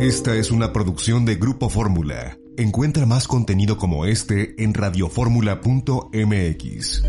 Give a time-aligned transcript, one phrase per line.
[0.00, 2.38] Esta es una producción de Grupo Fórmula.
[2.56, 7.02] Encuentra más contenido como este en radioformula.mx.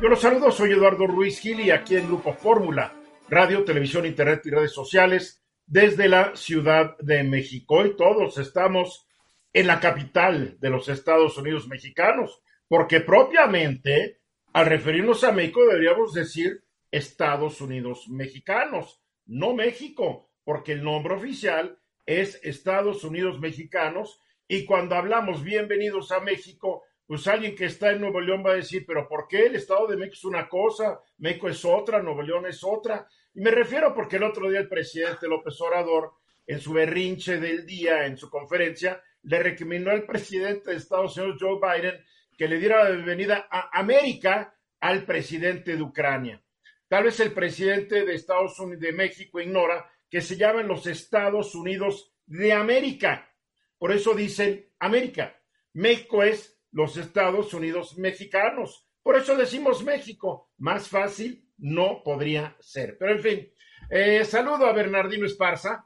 [0.00, 2.98] Yo los saludo, soy Eduardo Ruiz Gil y aquí en Grupo Fórmula,
[3.28, 7.84] radio, televisión, internet y redes sociales desde la Ciudad de México.
[7.84, 9.06] Y todos estamos
[9.52, 14.22] en la capital de los Estados Unidos mexicanos, porque propiamente
[14.54, 21.78] al referirnos a México deberíamos decir Estados Unidos mexicanos, no México porque el nombre oficial
[22.06, 28.00] es Estados Unidos Mexicanos y cuando hablamos bienvenidos a México, pues alguien que está en
[28.00, 31.00] Nuevo León va a decir, pero ¿por qué el Estado de México es una cosa,
[31.18, 33.06] México es otra, Nuevo León es otra?
[33.34, 36.12] Y me refiero porque el otro día el presidente López Obrador,
[36.46, 41.36] en su berrinche del día, en su conferencia, le recomendó al presidente de Estados Unidos,
[41.38, 42.02] Joe Biden,
[42.38, 46.42] que le diera la bienvenida a América al presidente de Ucrania.
[46.88, 51.54] Tal vez el presidente de Estados Unidos de México ignora que se llaman los Estados
[51.54, 53.30] Unidos de América.
[53.78, 55.34] Por eso dicen América.
[55.74, 58.88] México es los Estados Unidos mexicanos.
[59.02, 60.50] Por eso decimos México.
[60.58, 62.96] Más fácil no podría ser.
[62.98, 63.52] Pero en fin,
[63.90, 65.84] eh, saludo a Bernardino Esparza.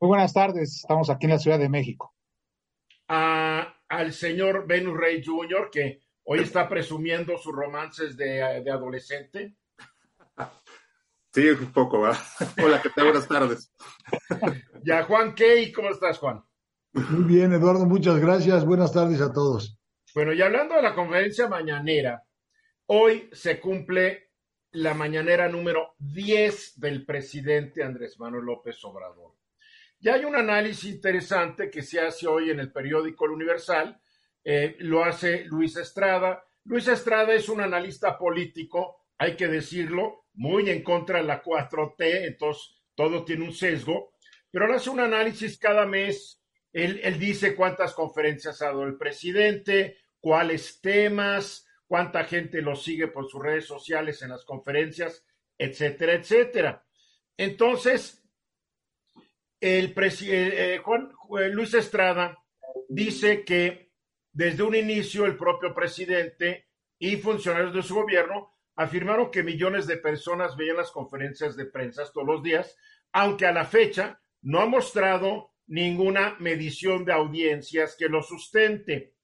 [0.00, 2.14] Muy buenas tardes, estamos aquí en la Ciudad de México.
[3.08, 9.56] al señor Venus Rey Jr., que hoy está presumiendo sus romances de, de adolescente.
[11.34, 12.18] Sí, un poco, ¿verdad?
[12.62, 13.04] Hola, ¿qué tal?
[13.06, 13.72] Buenas tardes.
[14.84, 16.42] Ya, Juan Key, ¿cómo estás, Juan?
[16.92, 18.64] Muy bien, Eduardo, muchas gracias.
[18.66, 19.78] Buenas tardes a todos.
[20.12, 22.24] Bueno, y hablando de la conferencia mañanera,
[22.86, 24.32] hoy se cumple
[24.72, 29.36] la mañanera número 10 del presidente Andrés Manuel López Obrador.
[30.00, 34.00] Ya hay un análisis interesante que se hace hoy en el periódico El Universal,
[34.42, 36.44] eh, lo hace Luis Estrada.
[36.64, 42.26] Luis Estrada es un analista político, hay que decirlo, muy en contra de la 4T,
[42.26, 44.14] entonces todo tiene un sesgo,
[44.50, 49.96] pero él hace un análisis cada mes, él, dice cuántas conferencias ha dado el presidente,
[50.18, 55.24] cuáles temas, cuánta gente lo sigue por sus redes sociales en las conferencias,
[55.56, 56.84] etcétera, etcétera.
[57.36, 58.24] Entonces,
[59.60, 61.12] el presidente eh, Juan
[61.52, 62.42] Luis Estrada
[62.88, 63.92] dice que
[64.32, 66.66] desde un inicio el propio presidente
[66.98, 72.04] y funcionarios de su gobierno afirmaron que millones de personas veían las conferencias de prensa
[72.12, 72.76] todos los días,
[73.12, 79.14] aunque a la fecha no ha mostrado ninguna medición de audiencias que lo sustente.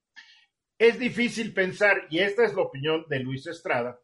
[0.78, 4.00] Es difícil pensar, y esta es la opinión de Luis Estrada,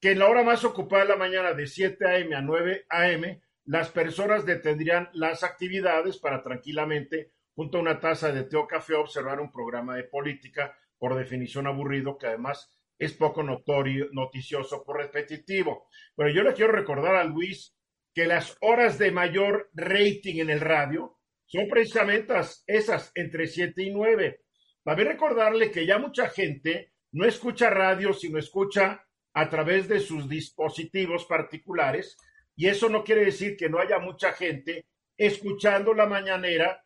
[0.00, 2.34] que en la hora más ocupada de la mañana de 7 a.m.
[2.34, 8.44] a 9 a.m., las personas detendrían las actividades para tranquilamente, junto a una taza de
[8.44, 12.68] té o café, observar un programa de política, por definición aburrido, que además
[13.00, 15.88] es poco notorio, noticioso por repetitivo.
[16.14, 17.74] Pero yo le quiero recordar a Luis
[18.14, 22.34] que las horas de mayor rating en el radio son precisamente
[22.66, 24.42] esas entre 7 y 9.
[24.84, 30.28] También recordarle que ya mucha gente no escucha radio, sino escucha a través de sus
[30.28, 32.18] dispositivos particulares,
[32.54, 34.84] y eso no quiere decir que no haya mucha gente
[35.16, 36.84] escuchando la mañanera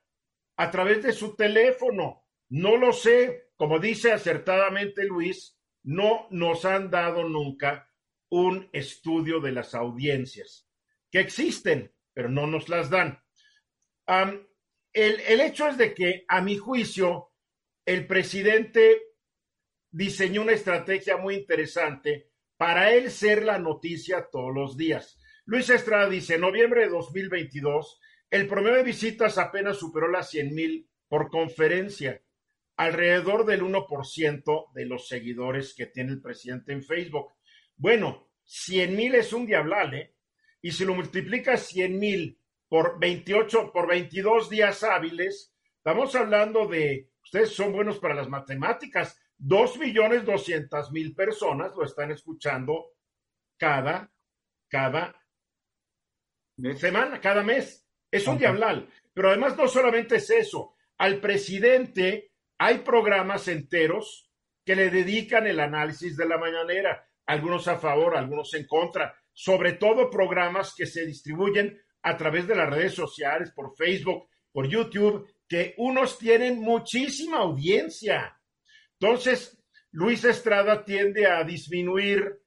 [0.57, 2.23] a través de su teléfono.
[2.51, 7.91] No lo sé, como dice acertadamente Luis, no nos han dado nunca
[8.31, 10.69] un estudio de las audiencias,
[11.11, 13.23] que existen, pero no nos las dan.
[14.07, 17.31] el, el hecho es de que, a mi juicio,
[17.85, 19.03] el presidente
[19.91, 25.21] diseñó una estrategia muy interesante para él ser la noticia todos los días.
[25.45, 30.55] Luis Estrada dice, en noviembre de 2022, el promedio de visitas apenas superó las 100
[30.55, 32.24] mil por conferencia
[32.77, 37.35] alrededor del 1% de los seguidores que tiene el presidente en Facebook.
[37.77, 40.15] Bueno, 100 mil es un diablal, ¿eh?
[40.61, 47.11] Y si lo multiplicas 100 mil por 28, por 22 días hábiles, estamos hablando de,
[47.23, 52.93] ustedes son buenos para las matemáticas, 2 millones 200 mil personas lo están escuchando
[53.59, 54.11] cada,
[54.69, 55.15] cada
[56.77, 57.87] semana, cada mes.
[58.11, 58.89] Es un diablal.
[59.13, 64.31] Pero además no solamente es eso, al presidente hay programas enteros
[64.65, 69.73] que le dedican el análisis de la mañanera, algunos a favor, algunos en contra, sobre
[69.73, 75.29] todo programas que se distribuyen a través de las redes sociales, por Facebook, por YouTube,
[75.49, 78.39] que unos tienen muchísima audiencia.
[78.99, 82.41] Entonces, Luis Estrada tiende a disminuir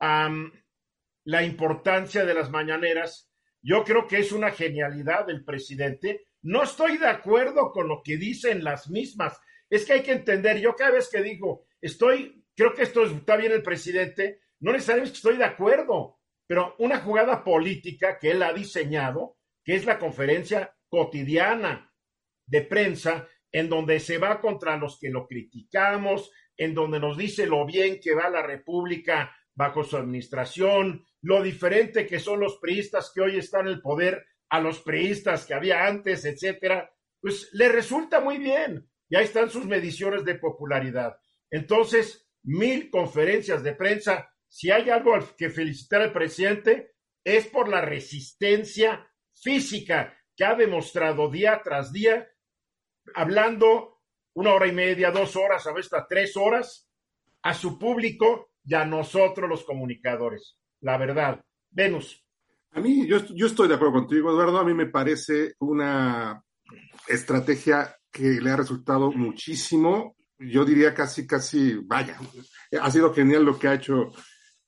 [0.00, 3.30] la importancia de las mañaneras.
[3.62, 6.26] Yo creo que es una genialidad del presidente.
[6.42, 9.40] No estoy de acuerdo con lo que dicen las mismas.
[9.74, 13.34] Es que hay que entender, yo cada vez que digo, estoy, creo que esto está
[13.34, 18.52] bien el presidente, no necesariamente estoy de acuerdo, pero una jugada política que él ha
[18.52, 21.92] diseñado, que es la conferencia cotidiana
[22.46, 27.44] de prensa, en donde se va contra los que lo criticamos, en donde nos dice
[27.44, 33.10] lo bien que va la República bajo su administración, lo diferente que son los priistas
[33.12, 37.68] que hoy están en el poder a los priistas que había antes, etcétera, pues le
[37.68, 38.88] resulta muy bien.
[39.08, 41.16] Y ahí están sus mediciones de popularidad.
[41.50, 44.30] Entonces, mil conferencias de prensa.
[44.48, 51.30] Si hay algo que felicitar al presidente, es por la resistencia física que ha demostrado
[51.30, 52.28] día tras día,
[53.14, 54.00] hablando
[54.34, 56.88] una hora y media, dos horas, a veces hasta tres horas,
[57.42, 60.58] a su público y a nosotros los comunicadores.
[60.80, 61.44] La verdad.
[61.70, 62.24] Venus.
[62.72, 64.58] A mí, yo, yo estoy de acuerdo contigo, Eduardo.
[64.58, 66.44] A mí me parece una
[67.06, 70.16] estrategia que le ha resultado muchísimo.
[70.38, 72.16] Yo diría casi, casi, vaya,
[72.80, 74.12] ha sido genial lo que ha hecho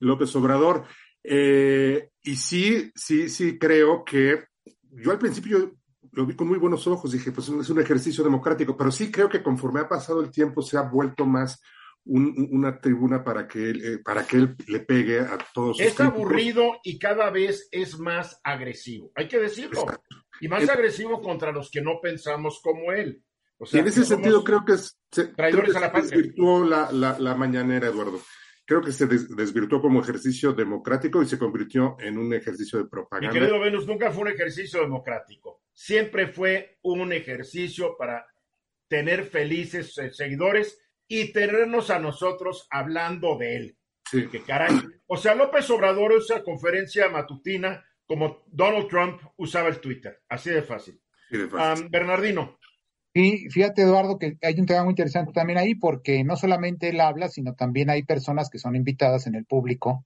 [0.00, 0.84] López Obrador.
[1.22, 4.46] Eh, y sí, sí, sí creo que
[4.90, 5.76] yo al principio
[6.12, 9.28] lo vi con muy buenos ojos, dije, pues es un ejercicio democrático, pero sí creo
[9.28, 11.60] que conforme ha pasado el tiempo se ha vuelto más
[12.08, 15.81] una tribuna para que él, eh, para que él le pegue a todos.
[15.81, 19.87] Es aburrido y cada vez es más agresivo, hay que decirlo.
[20.40, 23.22] Y más agresivo contra los que no pensamos como él.
[23.58, 28.20] Y en ese sentido creo que se, desvirtuó la, la, mañanera, Eduardo.
[28.64, 33.32] Creo que se desvirtuó como ejercicio democrático y se convirtió en un ejercicio de propaganda.
[33.32, 35.62] Mi querido Venus, nunca fue un ejercicio democrático.
[35.73, 38.26] Siempre fue un ejercicio para
[38.88, 40.79] tener felices eh, seguidores
[41.09, 43.76] y tenernos a nosotros hablando de él.
[44.11, 44.26] Sí.
[44.29, 44.81] Que caray.
[45.06, 50.23] O sea, López Obrador usa conferencia matutina como Donald Trump usaba el Twitter.
[50.29, 51.00] Así de fácil.
[51.91, 52.59] Bernardino.
[53.18, 57.00] Y fíjate, Eduardo, que hay un tema muy interesante también ahí, porque no solamente él
[57.00, 60.04] habla, sino también hay personas que son invitadas en el público,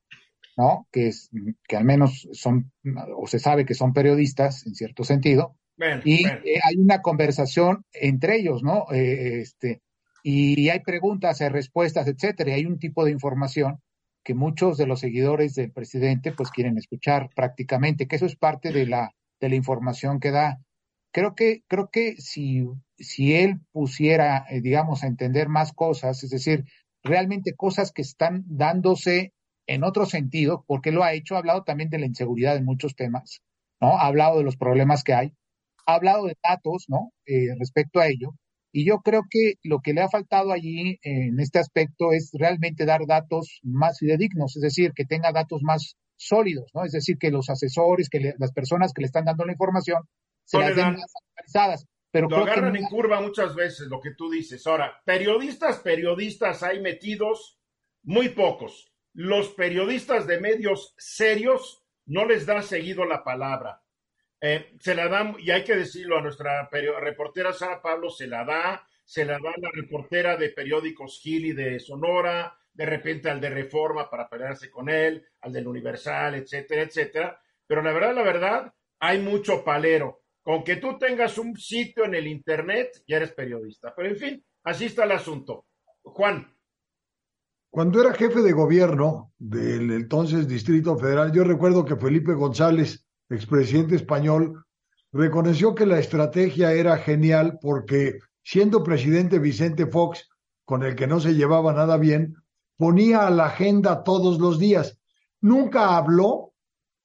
[0.57, 0.87] ¿no?
[0.93, 1.29] Que, es,
[1.67, 2.71] que al menos son,
[3.17, 5.57] o se sabe que son periodistas, en cierto sentido.
[6.05, 8.87] y eh, hay una conversación entre ellos, ¿no?
[8.93, 9.83] Eh, este,
[10.23, 13.81] y hay preguntas, hay respuestas, etcétera, y hay un tipo de información
[14.23, 18.71] que muchos de los seguidores del presidente pues quieren escuchar prácticamente, que eso es parte
[18.71, 19.11] de la,
[19.41, 20.61] de la información que da.
[21.13, 22.65] Creo que, creo que si,
[22.97, 26.65] si él pusiera, eh, digamos, a entender más cosas, es decir,
[27.03, 29.33] realmente cosas que están dándose
[29.67, 32.95] en otro sentido, porque lo ha hecho, ha hablado también de la inseguridad en muchos
[32.95, 33.41] temas,
[33.81, 33.99] ¿no?
[33.99, 35.33] Ha hablado de los problemas que hay,
[35.87, 37.13] ha hablado de datos, ¿no?
[37.27, 38.35] Eh, respecto a ello,
[38.73, 42.85] y yo creo que lo que le ha faltado allí en este aspecto es realmente
[42.85, 46.85] dar datos más fidedignos, es decir, que tenga datos más sólidos, ¿no?
[46.85, 50.03] Es decir, que los asesores, que las personas que le están dando la información
[50.51, 51.87] se las den más actualizadas.
[52.11, 54.67] Pero lo agarran en curva muchas veces, lo que tú dices.
[54.67, 57.61] Ahora, periodistas, periodistas hay metidos
[58.03, 58.93] muy pocos.
[59.13, 63.83] Los periodistas de medios serios no les da seguido la palabra.
[64.41, 68.45] Eh, se la da, y hay que decirlo a nuestra reportera Sara Pablo, se la
[68.45, 73.41] da, se la da a la reportera de periódicos Gili de Sonora, de repente al
[73.41, 77.41] de Reforma para pelearse con él, al del Universal, etcétera, etcétera.
[77.67, 80.20] Pero la verdad, la verdad, hay mucho palero.
[80.43, 83.95] Con que tú tengas un sitio en el Internet, ya eres periodista.
[83.95, 85.67] Pero en fin, así está el asunto.
[86.03, 86.55] Juan.
[87.71, 93.95] Cuando era jefe de gobierno del entonces Distrito Federal, yo recuerdo que Felipe González expresidente
[93.95, 94.65] español,
[95.13, 100.29] reconoció que la estrategia era genial porque siendo presidente Vicente Fox,
[100.65, 102.37] con el que no se llevaba nada bien,
[102.77, 104.99] ponía a la agenda todos los días.
[105.41, 106.50] Nunca habló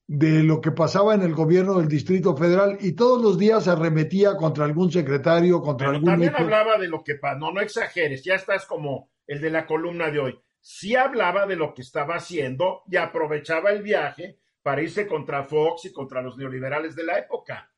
[0.08, 4.36] de lo que pasaba en el gobierno del Distrito Federal y todos los días arremetía
[4.36, 6.12] contra algún secretario, contra Pero algún...
[6.12, 9.66] También hablaba de lo que pasaba, no, no exageres, ya estás como el de la
[9.66, 10.40] columna de hoy.
[10.62, 15.86] Sí hablaba de lo que estaba haciendo y aprovechaba el viaje para irse contra Fox
[15.86, 17.72] y contra los neoliberales de la época.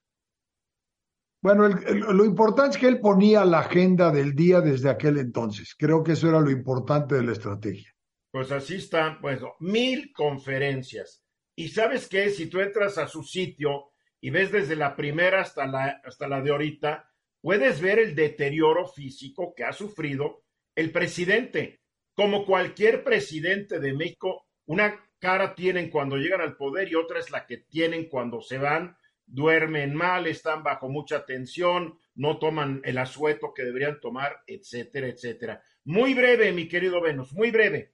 [1.42, 5.76] Bueno, lo importante es que él ponía la agenda del día desde aquel entonces.
[5.78, 7.94] Creo que eso era lo importante de la estrategia.
[8.32, 11.27] Pues así están, pues, mil conferencias.
[11.58, 15.68] Y sabes qué, si tú entras a su sitio y ves desde la primera hasta
[15.68, 17.12] la, hasta la de ahorita,
[17.42, 20.44] puedes ver el deterioro físico que ha sufrido
[20.76, 21.82] el presidente.
[22.14, 27.32] Como cualquier presidente de México, una cara tienen cuando llegan al poder y otra es
[27.32, 28.96] la que tienen cuando se van
[29.28, 35.62] duermen mal, están bajo mucha tensión, no toman el asueto que deberían tomar, etcétera, etcétera.
[35.84, 37.94] Muy breve, mi querido Venus, muy breve.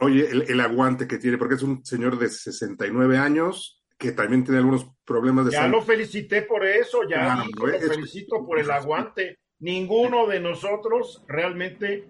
[0.00, 4.44] Oye, el, el aguante que tiene, porque es un señor de 69 años que también
[4.44, 5.72] tiene algunos problemas de Ya salud.
[5.78, 9.38] lo felicité por eso, ya Claro, y lo es- felicito por el aguante.
[9.60, 12.06] Ninguno de nosotros realmente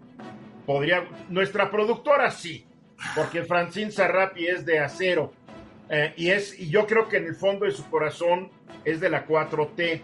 [0.67, 1.09] podría.
[1.31, 2.67] Nuestra productora sí,
[3.17, 5.33] porque Francine Sarrapi es de acero.
[5.89, 8.51] eh, y es, y yo creo que en el fondo de su corazón
[8.85, 10.03] es de la 4T.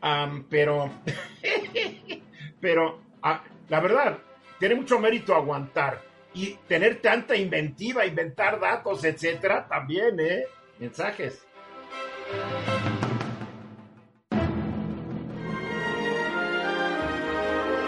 [0.00, 0.90] Am, pero,
[2.60, 4.18] pero ah, la verdad,
[4.58, 6.02] tiene mucho mérito aguantar
[6.34, 10.44] y tener tanta inventiva, inventar datos, etcétera, también, ¿eh?
[10.78, 11.46] Mensajes.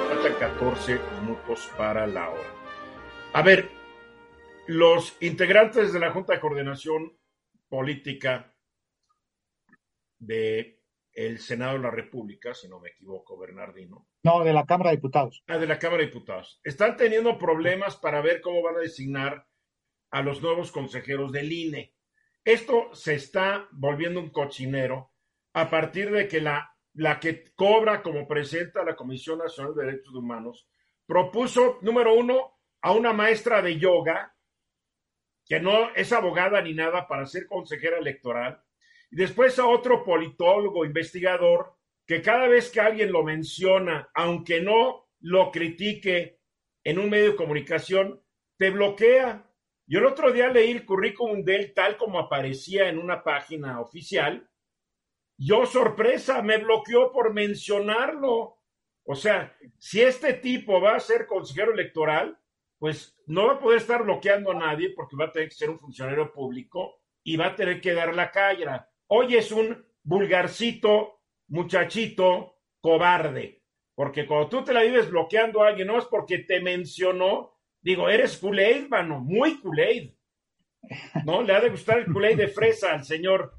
[0.08, 2.54] Faltan 14 minutos para la hora.
[3.32, 3.68] A ver,
[4.66, 7.18] los integrantes de la Junta de Coordinación
[7.68, 8.54] Política
[10.18, 10.83] de
[11.14, 14.96] el Senado de la República, si no me equivoco, Bernardino, No, de la Cámara de
[14.96, 15.42] Diputados.
[15.46, 16.60] Ah, de la Cámara de Diputados.
[16.64, 19.46] Están teniendo problemas para ver cómo van a designar
[20.10, 21.94] a los nuevos consejeros del INE.
[22.44, 25.12] Esto se está volviendo un cochinero
[25.54, 30.14] a partir de que la, la que cobra como presenta la Comisión Nacional de Derechos
[30.14, 30.68] Humanos
[31.06, 34.34] propuso, número uno, a una maestra de yoga,
[35.46, 38.63] que no es abogada ni nada para ser consejera electoral,
[39.14, 41.74] después a otro politólogo, investigador,
[42.06, 46.40] que cada vez que alguien lo menciona, aunque no lo critique
[46.84, 48.22] en un medio de comunicación,
[48.58, 49.50] te bloquea.
[49.86, 53.80] Yo el otro día leí el currículum de él tal como aparecía en una página
[53.80, 54.48] oficial.
[55.36, 58.58] Yo, sorpresa, me bloqueó por mencionarlo.
[59.04, 62.38] O sea, si este tipo va a ser consejero electoral,
[62.78, 65.70] pues no va a poder estar bloqueando a nadie porque va a tener que ser
[65.70, 68.66] un funcionario público y va a tener que dar la calle.
[69.08, 73.62] Hoy es un vulgarcito muchachito cobarde,
[73.94, 78.08] porque cuando tú te la vives bloqueando a alguien, no es porque te mencionó, digo,
[78.08, 80.12] eres Kool-Aid, mano, muy Kool-Aid.
[81.24, 81.42] ¿No?
[81.42, 83.54] Le ha de gustar el Kool-Aid de fresa al señor.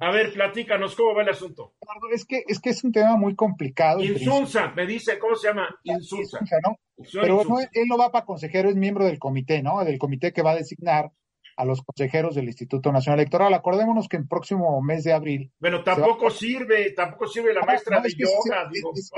[0.00, 1.74] A ver, platícanos, ¿cómo va el asunto?
[2.12, 4.00] Es que, es que es un tema muy complicado.
[4.00, 5.68] Insunza, me dice, ¿cómo se llama?
[5.82, 6.38] Insunza.
[6.62, 6.78] ¿no?
[7.12, 9.84] Pero no, él no va para consejero, es miembro del comité, ¿no?
[9.84, 11.10] Del comité que va a designar
[11.58, 13.52] a los consejeros del Instituto Nacional Electoral.
[13.52, 17.96] Acordémonos que en próximo mes de abril, Bueno, tampoco sirve, tampoco sirve la No, maestra
[17.98, 19.10] no, de yoga, es- digo, es-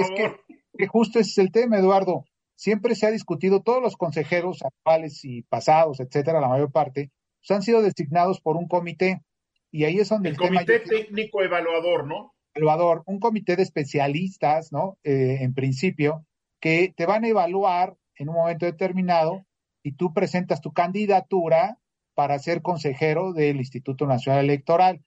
[0.77, 2.25] que- justo ese es el tema, Eduardo.
[2.57, 7.51] Siempre se ha discutido, todos los consejeros actuales y pasados, etcétera, la mayor parte, pues,
[7.57, 9.23] han sido designados por un comité.
[9.71, 12.35] Y ahí es donde El el, comité técnico evaluador, ¿no?
[12.55, 14.99] evaluador, un comité de especialistas, ¿no?
[15.05, 16.25] Eh, en principio,
[16.61, 19.45] que te van a evaluar en un momento determinado
[19.83, 21.79] y tú presentas tu candidatura
[22.21, 25.01] para ser consejero del Instituto Nacional Electoral.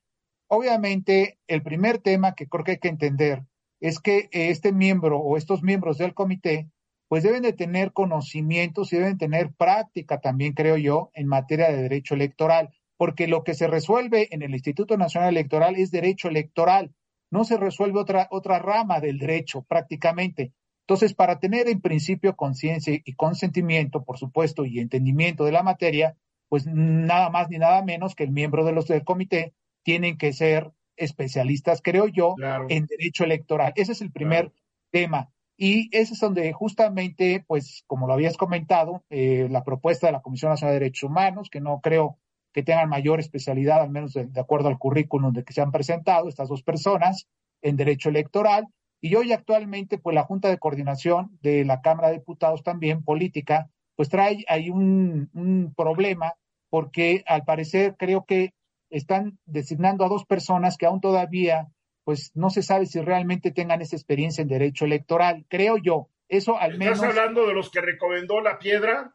[0.47, 3.43] Obviamente, el primer tema que creo que hay que entender
[3.79, 6.71] es que este miembro o estos miembros del comité,
[7.07, 11.83] pues deben de tener conocimientos y deben tener práctica también, creo yo, en materia de
[11.83, 16.95] derecho electoral, porque lo que se resuelve en el Instituto Nacional Electoral es derecho electoral,
[17.29, 20.51] no se resuelve otra, otra rama del derecho prácticamente.
[20.87, 26.17] Entonces, para tener en principio conciencia y consentimiento, por supuesto, y entendimiento de la materia,
[26.53, 30.33] pues nada más ni nada menos que el miembro de los del comité tienen que
[30.33, 32.67] ser especialistas, creo yo, Claro.
[32.69, 33.73] en derecho electoral.
[33.75, 34.55] Ese es el primer Claro.
[34.91, 35.29] tema.
[35.57, 40.21] Y ese es donde justamente, pues, como lo habías comentado, eh, la propuesta de la
[40.21, 42.19] Comisión Nacional de Derechos Humanos, que no creo
[42.53, 45.71] que tengan mayor especialidad, al menos de, de acuerdo al currículum de que se han
[45.71, 47.27] presentado estas dos personas
[47.63, 48.67] en derecho electoral.
[49.01, 53.71] Y hoy actualmente, pues, la Junta de Coordinación de la Cámara de Diputados también, política,
[53.95, 56.33] pues trae ahí un, un problema,
[56.73, 58.55] porque al parecer creo que
[58.89, 61.67] están designando a dos personas que aún todavía
[62.03, 66.09] pues no se sabe si realmente tengan esa experiencia en derecho electoral, creo yo.
[66.27, 69.13] Eso al ¿Estás menos, hablando de los que recomendó la piedra?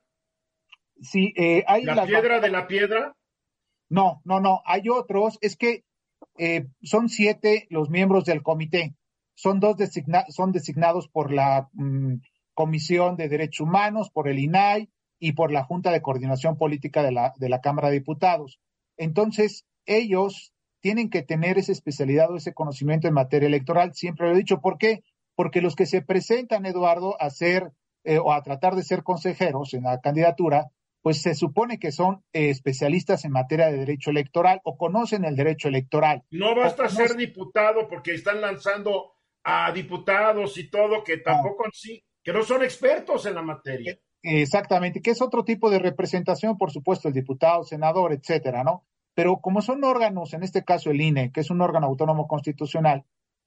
[1.00, 3.16] si eh, hay ¿La las piedra de la piedra?
[3.88, 5.82] No, no, no, hay otros, es que
[6.38, 8.94] eh, son siete los miembros del comité,
[9.34, 12.20] son dos designa son designados por la mm,
[12.54, 14.88] Comisión de Derechos Humanos, por el INAI
[15.18, 18.60] y por la Junta de Coordinación Política de la, de la Cámara de Diputados.
[18.96, 24.34] Entonces, ellos tienen que tener esa especialidad o ese conocimiento en materia electoral, siempre lo
[24.34, 24.60] he dicho.
[24.60, 25.02] ¿Por qué?
[25.34, 27.72] Porque los que se presentan, Eduardo, a ser
[28.04, 30.70] eh, o a tratar de ser consejeros en la candidatura,
[31.02, 35.36] pues se supone que son eh, especialistas en materia de derecho electoral o conocen el
[35.36, 36.24] derecho electoral.
[36.30, 39.12] No basta O ser diputado porque están lanzando
[39.44, 43.98] a diputados y todo que tampoco sí, que no son expertos en la materia.
[44.28, 48.84] Exactamente, que es otro tipo de representación, por supuesto, el diputado, senador, etcétera, ¿no?
[49.18, 53.04] pero como son órganos, en este caso el INE, que es un órgano autónomo constitucional,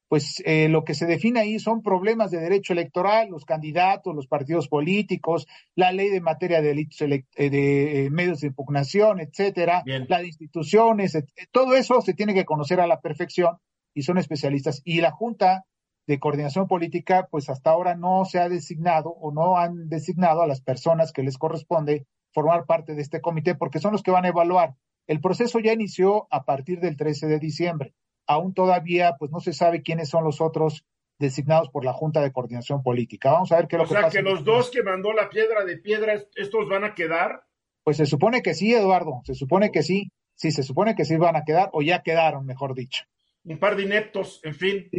[0.09, 4.27] pues eh, lo que se define ahí son problemas de derecho electoral, los candidatos, los
[4.27, 9.81] partidos políticos, la ley de materia de delitos eh, de, eh, medios de impugnación, etcétera,
[9.85, 11.17] la de instituciones,
[11.51, 13.55] todo eso se tiene que conocer a la perfección
[13.93, 14.81] y son especialistas.
[14.83, 15.63] Y la Junta
[16.07, 20.47] de Coordinación Política, pues hasta ahora no se ha designado o no han designado a
[20.47, 24.25] las personas que les corresponde formar parte de este comité porque son los que van
[24.25, 24.75] a evaluar
[25.07, 27.93] el proceso ya inició a partir del 13 de diciembre.
[28.27, 30.85] Aún todavía, pues no se sabe quiénes son los otros
[31.19, 33.31] designados por la Junta de Coordinación Política.
[33.31, 34.07] Vamos a ver qué lo que pasa.
[34.07, 37.43] O sea, que los dos que mandó la piedra de piedra, ¿estos van a quedar?
[37.83, 40.11] Pues se supone que sí, Eduardo, se supone que sí.
[40.35, 43.03] Sí, se supone que sí van a quedar, o ya quedaron, mejor dicho.
[43.43, 44.89] Un par de ineptos, en fin.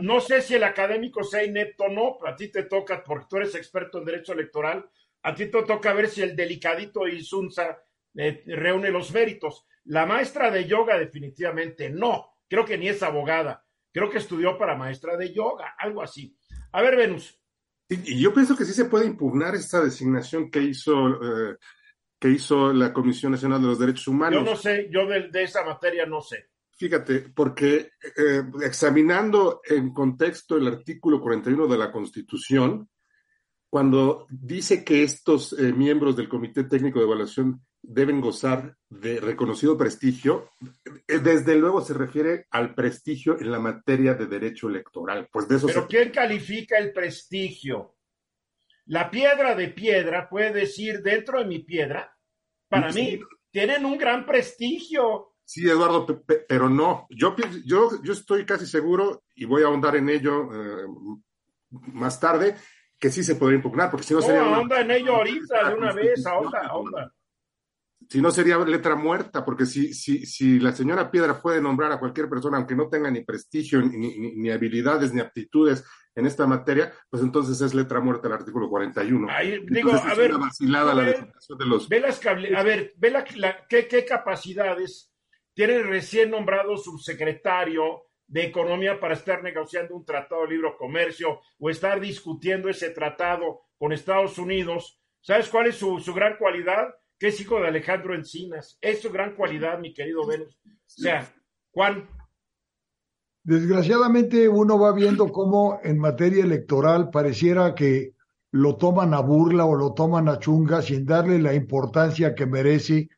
[0.00, 3.36] No sé si el académico sea inepto o no, a ti te toca, porque tú
[3.36, 4.88] eres experto en derecho electoral,
[5.22, 7.78] a ti te toca ver si el delicadito Isunza
[8.14, 9.66] eh, reúne los méritos.
[9.84, 14.76] La maestra de yoga definitivamente no, creo que ni es abogada, creo que estudió para
[14.76, 16.36] maestra de yoga, algo así.
[16.72, 17.40] A ver, Venus.
[17.88, 21.56] Y, yo pienso que sí se puede impugnar esta designación que hizo, eh,
[22.18, 24.44] que hizo la Comisión Nacional de los Derechos Humanos.
[24.44, 26.50] Yo no sé, yo de, esa materia no sé.
[26.76, 32.88] Fíjate, porque eh, examinando en contexto el artículo 41 de la Constitución,
[33.70, 40.50] cuando dice que estos miembros del Comité Técnico de Evaluación deben gozar de reconocido prestigio,
[41.06, 45.28] eh, desde luego se refiere al prestigio en la materia de derecho electoral.
[45.30, 47.96] Pues de eso Pero ¿quién califica el prestigio?
[48.86, 52.16] La piedra de piedra puede decir dentro de mi piedra,
[52.68, 55.33] para mí, tienen un gran prestigio.
[55.44, 57.06] Sí, Eduardo, pero no.
[57.10, 60.86] Yo, yo, yo estoy casi seguro, y voy a ahondar en ello eh,
[61.92, 62.56] más tarde,
[62.98, 64.42] que sí se podría impugnar, porque si no, sería.
[64.42, 67.12] No, ahonda en ello ahorita, de una vez, ahonda, ahonda
[68.08, 71.98] si no sería letra muerta, porque si, si, si la señora Piedra puede nombrar a
[71.98, 75.84] cualquier persona, aunque no tenga ni prestigio, ni, ni, habilidades, ni aptitudes
[76.14, 79.28] en esta materia, pues entonces es letra muerta el artículo 41.
[79.30, 81.88] Ahí, digo, a ver, vacilada la de los...
[81.88, 83.24] Ve las a ver, ve la,
[83.68, 85.12] ¿qué, qué capacidades
[85.54, 91.70] tiene recién nombrado subsecretario de Economía para estar negociando un tratado de libre comercio o
[91.70, 95.00] estar discutiendo ese tratado con Estados Unidos.
[95.20, 96.94] ¿Sabes cuál es su, su gran cualidad?
[97.18, 98.78] que es hijo de Alejandro Encinas.
[98.80, 100.58] Es su gran cualidad, mi querido Venus.
[100.66, 101.32] O sea,
[101.72, 102.08] Juan.
[103.42, 108.14] Desgraciadamente uno va viendo cómo en materia electoral pareciera que
[108.50, 113.08] lo toman a burla o lo toman a chunga sin darle la importancia que merece,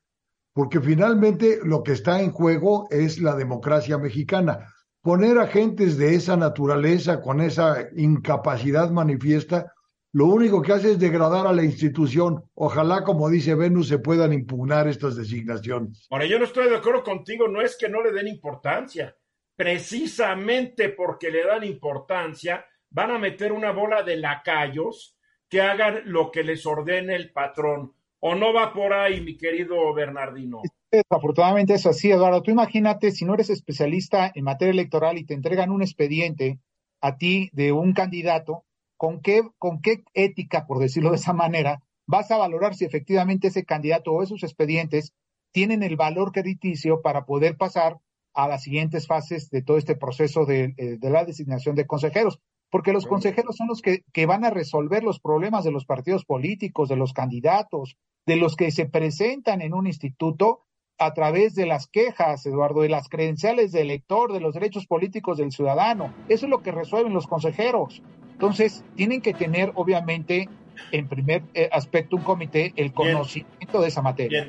[0.56, 4.72] porque finalmente lo que está en juego es la democracia mexicana.
[5.02, 9.74] Poner agentes de esa naturaleza, con esa incapacidad manifiesta,
[10.12, 12.42] lo único que hace es degradar a la institución.
[12.54, 16.06] Ojalá, como dice Venus, se puedan impugnar estas designaciones.
[16.08, 19.14] Ahora, yo no estoy de acuerdo contigo, no es que no le den importancia.
[19.56, 25.18] Precisamente porque le dan importancia, van a meter una bola de lacayos
[25.50, 27.92] que hagan lo que les ordene el patrón.
[28.20, 30.62] ¿O no va por ahí, mi querido Bernardino?
[30.90, 32.42] Desafortunadamente es así, Eduardo.
[32.42, 36.58] Tú imagínate si no eres especialista en materia electoral y te entregan un expediente
[37.00, 38.64] a ti de un candidato
[38.96, 43.48] con qué, con qué ética, por decirlo de esa manera, vas a valorar si efectivamente
[43.48, 45.12] ese candidato o esos expedientes
[45.52, 47.98] tienen el valor crediticio para poder pasar
[48.34, 52.38] a las siguientes fases de todo este proceso de, eh, la designación de consejeros.
[52.70, 56.24] Porque los consejeros son los que, que van a resolver los problemas de los partidos
[56.24, 60.66] políticos, de los candidatos, de los que se presentan en un instituto
[60.98, 65.38] a través de las quejas, Eduardo, de las credenciales del elector, de los derechos políticos
[65.38, 66.12] del ciudadano.
[66.28, 68.02] Eso es lo que resuelven los consejeros.
[68.32, 70.48] Entonces, tienen que tener, obviamente,
[70.92, 74.46] en primer eh, aspecto, un comité, el conocimiento de esa materia.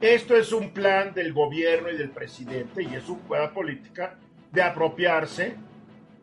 [0.00, 4.16] Esto es un plan del gobierno y del presidente, y es una política
[4.52, 5.56] de apropiarse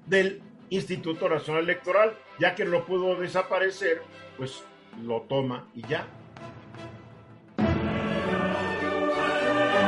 [0.06, 4.02] del Instituto Nacional Electoral, ya que lo pudo desaparecer,
[4.38, 4.64] pues
[5.04, 6.08] lo toma y ya.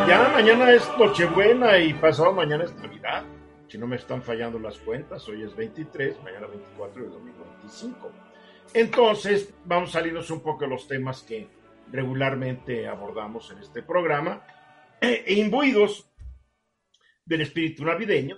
[0.08, 3.26] Ya mañana es Nochebuena y pasado mañana es Navidad
[3.68, 7.46] si no me están fallando las cuentas, hoy es 23, mañana 24 y el domingo
[7.60, 8.12] 25.
[8.74, 11.48] Entonces, vamos a salirnos un poco de los temas que
[11.92, 14.46] regularmente abordamos en este programa,
[15.00, 16.10] e imbuidos
[17.26, 18.38] del espíritu navideño.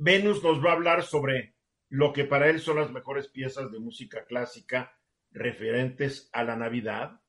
[0.00, 1.56] Venus nos va a hablar sobre
[1.88, 4.96] lo que para él son las mejores piezas de música clásica
[5.32, 7.20] referentes a la Navidad.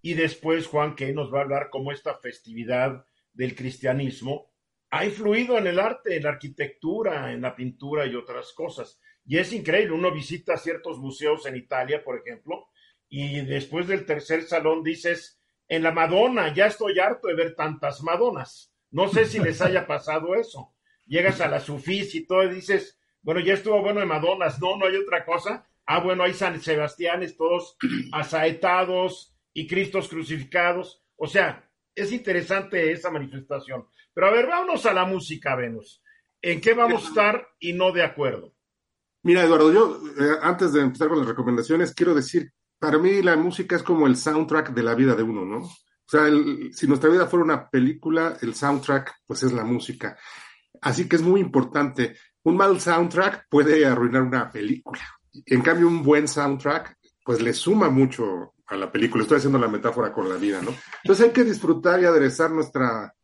[0.00, 4.52] Y después Juan Key nos va a hablar cómo esta festividad del cristianismo
[4.90, 9.00] ha influido en el arte, en la arquitectura, en la pintura y otras cosas.
[9.24, 12.68] Y es increíble, uno visita ciertos museos en Italia, por ejemplo,
[13.08, 18.00] y después del tercer salón dices, en la Madonna, ya estoy harto de ver tantas
[18.02, 18.72] Madonas.
[18.92, 20.71] No sé si les haya pasado eso.
[21.12, 24.78] Llegas a la Sufis y todo y dices, bueno, ya estuvo bueno de Madonas, no,
[24.78, 25.68] no hay otra cosa.
[25.84, 27.76] Ah, bueno, hay San Sebastianes todos
[28.12, 31.04] asaetados y Cristos crucificados.
[31.16, 33.86] O sea, es interesante esa manifestación.
[34.14, 36.02] Pero a ver, vámonos a la música, Venus.
[36.40, 38.54] ¿En qué vamos a estar y no de acuerdo?
[39.22, 43.36] Mira, Eduardo, yo eh, antes de empezar con las recomendaciones, quiero decir, para mí la
[43.36, 45.58] música es como el soundtrack de la vida de uno, ¿no?
[45.58, 46.22] O sea,
[46.72, 50.16] si nuestra vida fuera una película, el soundtrack, pues es la música.
[50.82, 52.16] Así que es muy importante.
[52.42, 55.00] Un mal soundtrack puede arruinar una película.
[55.46, 59.22] En cambio, un buen soundtrack, pues le suma mucho a la película.
[59.22, 60.74] Estoy haciendo la metáfora con la vida, ¿no?
[61.02, 63.14] Entonces hay que disfrutar y aderezar nuestra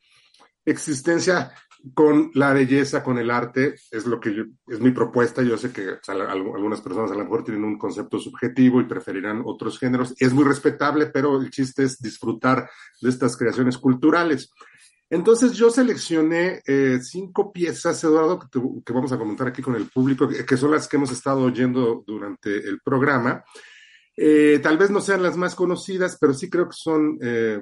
[0.65, 1.53] existencia
[1.95, 5.43] con la belleza, con el arte, es lo que es mi propuesta.
[5.43, 9.79] Yo sé que algunas personas a lo mejor tienen un concepto subjetivo y preferirán otros
[9.79, 10.15] géneros.
[10.19, 12.69] Es muy respetable, pero el chiste es disfrutar
[13.01, 14.53] de estas creaciones culturales.
[15.11, 18.39] Entonces yo seleccioné eh, cinco piezas, Eduardo,
[18.85, 22.05] que, vamos a comentar aquí con el público, que, son las que hemos estado oyendo
[22.07, 23.43] durante el programa.
[24.17, 27.61] Eh, tal vez no sean las más conocidas, pero sí creo que son eh,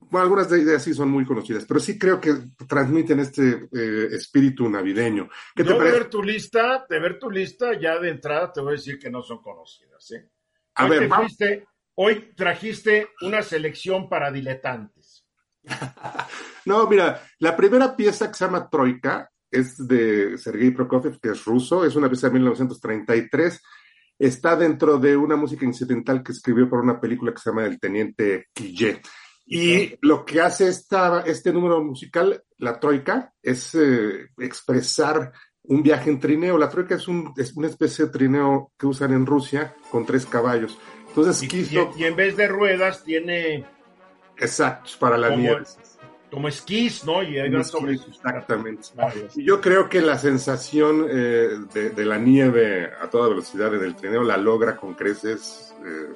[0.00, 2.32] bueno, algunas de ellas sí son muy conocidas, pero sí creo que
[2.66, 5.28] transmiten este eh, espíritu navideño.
[5.54, 8.70] ¿Qué Yo de ver tu lista, de ver tu lista, ya de entrada te voy
[8.70, 10.12] a decir que no son conocidas.
[10.74, 14.99] A hoy ver, hoy trajiste una selección para diletantes.
[16.64, 21.44] no, mira, la primera pieza que se llama Troika es de Sergei Prokofiev, que es
[21.44, 23.60] ruso, es una pieza de 1933
[24.20, 27.80] está dentro de una música incidental que escribió para una película que se llama El
[27.80, 29.00] Teniente Quillet.
[29.46, 36.10] Y lo que hace esta, este número musical, la troika, es eh, expresar un viaje
[36.10, 36.58] en trineo.
[36.58, 40.26] La troika es, un, es una especie de trineo que usan en Rusia con tres
[40.26, 40.78] caballos.
[41.08, 43.64] Entonces y, en vez de ruedas tiene...
[44.40, 45.62] Exacto, para la nieve.
[46.30, 47.22] Como esquís, ¿no?
[47.22, 48.88] Y hay sobre Exactamente.
[49.34, 53.96] Y yo creo que la sensación eh, de, la nieve a toda velocidad en el
[53.96, 56.14] trineo la logra con creces eh,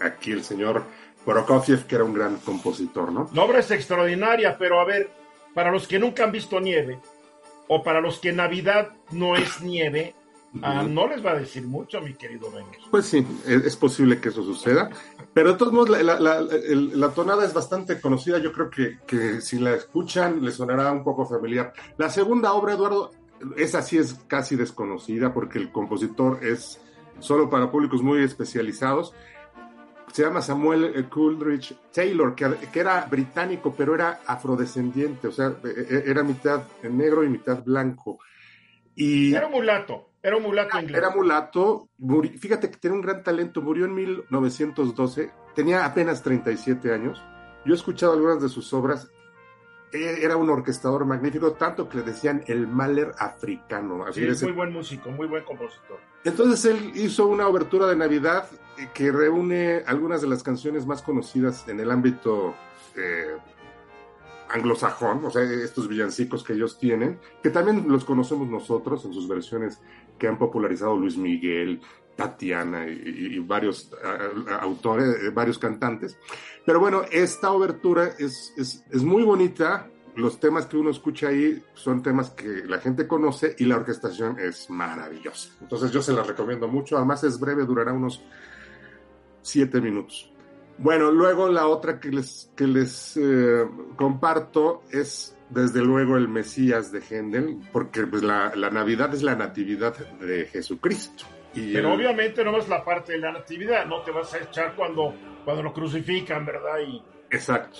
[0.00, 0.84] aquí el señor
[1.24, 3.28] Prokofiev, que era un gran compositor, ¿no?
[3.34, 5.10] La obra es extraordinaria, pero a ver,
[5.52, 7.00] para los que nunca han visto nieve,
[7.68, 10.14] o para los que Navidad no es nieve,
[10.62, 12.76] ah, no les va a decir mucho, mi querido Venus.
[12.90, 14.90] Pues sí, es, posible que eso suceda,
[15.32, 19.74] pero de todos modos la, tonada es bastante conocida, yo creo que, que, si la
[19.74, 21.72] escuchan les sonará un poco familiar.
[21.96, 23.12] La segunda obra, Eduardo,
[23.56, 26.80] esa sí es casi desconocida porque el compositor es
[27.18, 29.14] solo para públicos muy especializados
[30.12, 36.10] se llama Samuel Coolidge Taylor, que, era británico, pero era afrodescendiente, o sea, e, e,
[36.10, 38.18] era mitad negro y mitad blanco.
[38.94, 40.98] Y era mulato, era un mulato inglés.
[40.98, 41.88] Era mulato,
[42.38, 47.22] fíjate que tiene un gran talento, murió en 1912, tenía apenas 37 años.
[47.64, 49.10] Yo he escuchado algunas de sus obras
[49.92, 54.04] e, era un orquestador magnífico, tanto que le decían el Mahler africano.
[54.04, 55.98] Así sí, muy buen músico, muy buen compositor.
[56.24, 58.46] Entonces él hizo una obertura de Navidad
[58.78, 62.54] eh, que reúne algunas de las canciones más conocidas en el ámbito
[62.96, 63.36] eh,
[64.52, 69.28] anglosajón, o sea, estos villancicos que ellos tienen, que también los conocemos nosotros en sus
[69.28, 69.80] versiones
[70.18, 71.80] que han popularizado Luis Miguel,
[72.16, 73.90] Tatiana y, varios
[74.60, 76.18] autores, eh, varios cantantes.
[76.66, 79.88] Pero bueno, esta obertura es, es, es, muy bonita.
[80.16, 84.38] Los temas que uno escucha ahí son temas que la gente conoce y la orquestación
[84.38, 85.50] es maravillosa.
[85.62, 86.98] Entonces yo se la recomiendo mucho.
[86.98, 88.22] Además es breve, durará unos
[89.40, 90.29] siete minutos.
[90.80, 93.66] Bueno, luego la otra que les, que les eh,
[93.96, 99.36] comparto es desde luego el Mesías de Händel, porque pues, la, la Navidad es la
[99.36, 101.24] natividad de Jesucristo.
[101.52, 105.14] Pero obviamente no es la parte de la natividad, no te vas a echar cuando,
[105.44, 106.78] cuando lo crucifican, ¿verdad?
[106.86, 107.02] Y...
[107.30, 107.78] Exacto.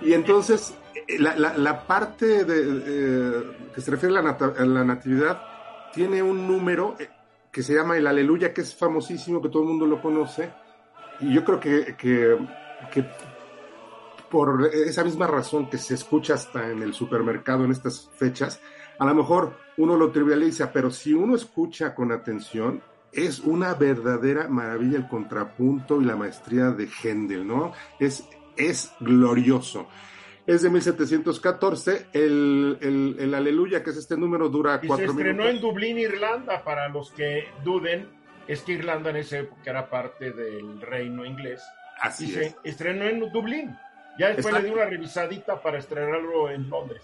[0.00, 3.42] Y entonces, eh, la, la, parte de, eh,
[3.74, 5.42] que se refiere a la, natividad
[5.92, 7.08] tiene un número eh,
[7.50, 10.50] que se llama el Aleluya, que es famosísimo, que todo el mundo lo conoce.
[11.22, 12.36] Y yo creo que, que,
[12.92, 13.04] que
[14.30, 18.60] por esa misma razón que se escucha hasta en el supermercado en estas fechas,
[18.98, 22.82] a lo mejor uno lo trivializa, pero si uno escucha con atención,
[23.12, 27.72] es una verdadera maravilla el contrapunto y la maestría de Händel, ¿no?
[28.00, 28.24] Es,
[28.56, 29.86] es glorioso.
[30.46, 35.12] Es de 1714, el, el, el Aleluya, que es este número, dura y cuatro se
[35.12, 38.08] estrenó en Dublín, Irlanda, para los que duden,
[38.46, 41.62] es que Irlanda en esa época era parte del reino inglés.
[42.00, 43.76] Así y se estrenó en Dublín.
[44.18, 47.02] Ya después le di una revisadita para estrenarlo en Londres.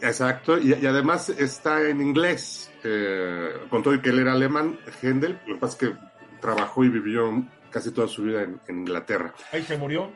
[0.00, 5.38] Exacto, y, además está en inglés, eh, con todo el que él era alemán, Händel,
[5.46, 5.98] lo que pasa es que
[6.40, 9.34] trabajó y vivió casi toda su vida en, Inglaterra.
[9.52, 10.10] ¿Ahí se murió?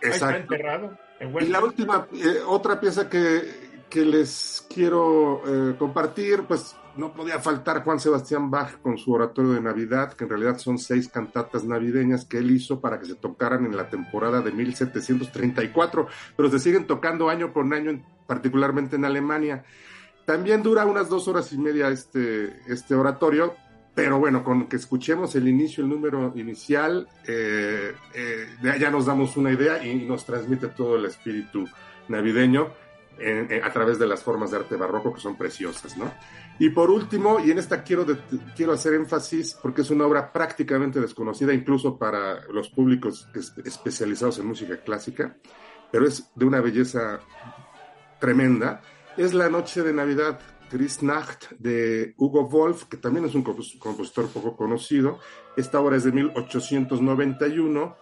[0.00, 0.98] está enterrado.
[1.40, 7.38] y la última, eh, otra pieza que, que les quiero eh, compartir, pues no podía
[7.38, 11.64] faltar Juan Sebastián Bach con su oratorio de Navidad, que en realidad son seis cantatas
[11.64, 16.58] navideñas que él hizo para que se tocaran en la temporada de 1734, pero se
[16.58, 19.64] siguen tocando año con año, particularmente en Alemania.
[20.24, 23.54] También dura unas dos horas y media este, este oratorio,
[23.94, 28.46] pero bueno, con que escuchemos el inicio, el número inicial, eh, eh,
[28.80, 31.66] ya nos damos una idea y nos transmite todo el espíritu
[32.08, 32.72] navideño
[33.62, 36.12] a través de las formas de arte barroco que son preciosas, ¿no?
[36.58, 38.06] Y por último, y en esta quiero,
[38.54, 43.28] quiero hacer énfasis porque es una obra prácticamente desconocida incluso para los públicos
[43.64, 45.36] especializados en música clásica,
[45.90, 47.20] pero es de una belleza
[48.18, 48.82] tremenda,
[49.16, 50.38] es La Noche de Navidad,
[51.02, 55.20] Nacht de Hugo Wolf, que también es un compositor poco conocido.
[55.56, 57.96] Esta obra es de 1891,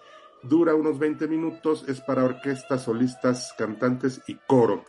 [0.48, 4.84] dura unos 20 minutos, es para orquestas, solistas, cantantes y coro.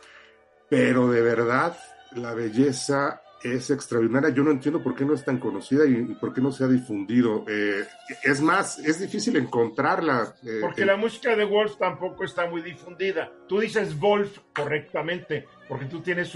[0.68, 1.76] Pero de verdad,
[2.12, 4.30] la belleza es extraordinaria.
[4.30, 6.68] Yo no entiendo por qué no es tan conocida y, por qué no se ha
[6.68, 7.44] difundido.
[7.48, 7.86] Eh,
[8.22, 10.34] es más, es difícil encontrarla.
[10.44, 13.30] Eh, porque la música de Wolf tampoco está muy difundida.
[13.46, 16.34] Tú dices Wolf correctamente, porque tú tienes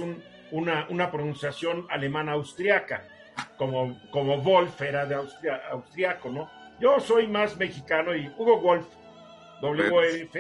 [0.53, 3.09] una, una, pronunciación alemana austriaca,
[3.57, 6.49] como, como Wolf era de Austria, austriaco, ¿no?
[6.81, 8.87] Yo soy más mexicano y Hugo Wolf,
[9.63, 10.37] WF,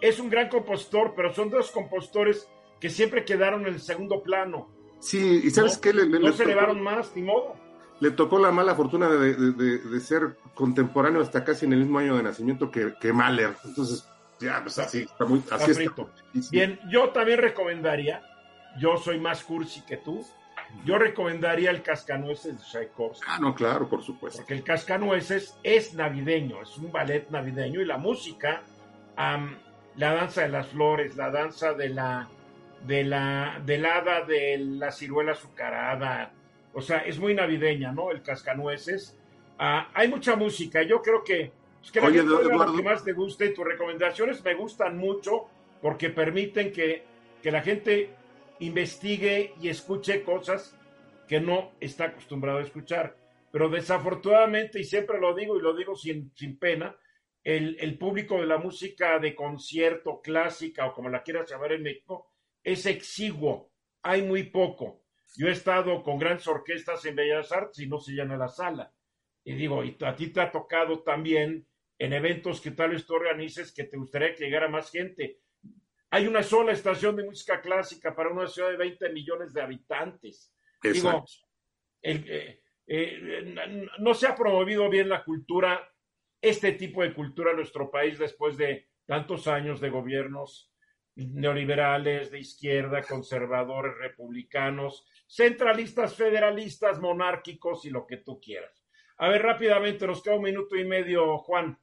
[0.00, 2.48] es un gran compositor, pero son dos compositores
[2.80, 5.92] que siempre quedaron en el segundo plano Sí, y ¿sabes qué?
[5.92, 7.54] Le, no se elevaron más, ni modo.
[8.00, 12.22] Le tocó la mala fortuna de, ser contemporáneo hasta casi en el mismo año de
[12.22, 13.54] nacimiento que, que Mahler.
[13.64, 14.06] Entonces,
[14.38, 15.42] ya, pues así está muy...
[15.50, 15.88] Así
[16.50, 18.22] Bien, yo también recomendaría,
[18.78, 20.26] yo soy más cursi que tú,
[20.84, 23.26] yo recomendaría el Cascanueces de Tchaikovsky.
[23.28, 24.40] Ah, no, claro, por supuesto.
[24.40, 28.62] Porque el Cascanueces es navideño, es un ballet navideño y la música,
[29.16, 32.28] la danza de las flores, la danza de la
[32.86, 36.32] de la, del hada de la ciruela azucarada.
[36.72, 38.10] O sea, es muy navideña, ¿no?
[38.10, 39.16] El cascanueces.
[39.58, 40.82] Ah, hay mucha música.
[40.82, 43.48] Yo creo que, pues, que Oye, lo que más te guste.
[43.48, 45.46] Tus recomendaciones me gustan mucho
[45.80, 47.04] porque permiten que,
[47.42, 48.10] que la gente
[48.60, 50.76] investigue y escuche cosas
[51.28, 53.16] que no está acostumbrado a escuchar.
[53.50, 56.96] Pero desafortunadamente, y siempre lo digo y lo digo sin, sin pena,
[57.42, 61.82] el, el, público de la música de concierto clásica o como la quieras llamar en
[61.82, 63.70] México, es exiguo,
[64.02, 65.04] hay muy poco.
[65.36, 68.92] Yo he estado con grandes orquestas en Bellas Artes y no se llena la sala.
[69.44, 71.66] Y digo, y a ti te ha tocado también
[71.98, 75.38] en eventos que tal vez tú organices que te gustaría que llegara más gente.
[76.16, 80.50] Hay una sola estación de música clásica para una ciudad de 20 millones de habitantes.
[80.82, 81.26] Digo,
[82.00, 83.54] eh, eh,
[83.98, 85.86] no se ha promovido bien la cultura,
[86.40, 90.72] este tipo de cultura en nuestro país después de tantos años de gobiernos
[91.16, 98.86] neoliberales, de izquierda, conservadores, republicanos, centralistas, federalistas, monárquicos y lo que tú quieras.
[99.18, 101.78] A ver, rápidamente, nos queda un minuto y medio, Juan.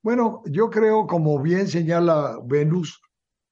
[0.00, 3.02] Bueno, yo creo, como bien señala Venus,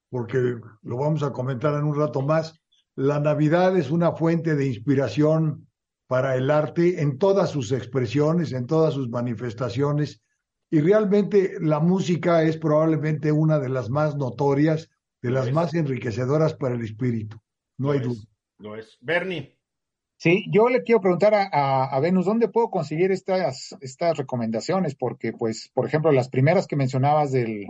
[0.09, 0.37] porque
[0.81, 2.59] lo vamos a comentar en un rato más,
[2.95, 5.67] la Navidad es una fuente de inspiración
[6.07, 10.21] para el arte en todas sus expresiones, en todas sus manifestaciones,
[10.69, 14.89] y realmente la música es probablemente una de las más notorias,
[15.21, 17.37] de las más enriquecedoras para el espíritu.
[17.77, 18.21] No, hay duda.
[18.57, 18.97] No es.
[19.01, 19.57] Bernie.
[20.17, 24.95] Sí, yo le quiero preguntar a, a, Venus, ¿dónde puedo conseguir estas, estas recomendaciones?
[24.95, 27.67] Porque, pues, por ejemplo, las primeras que mencionabas del,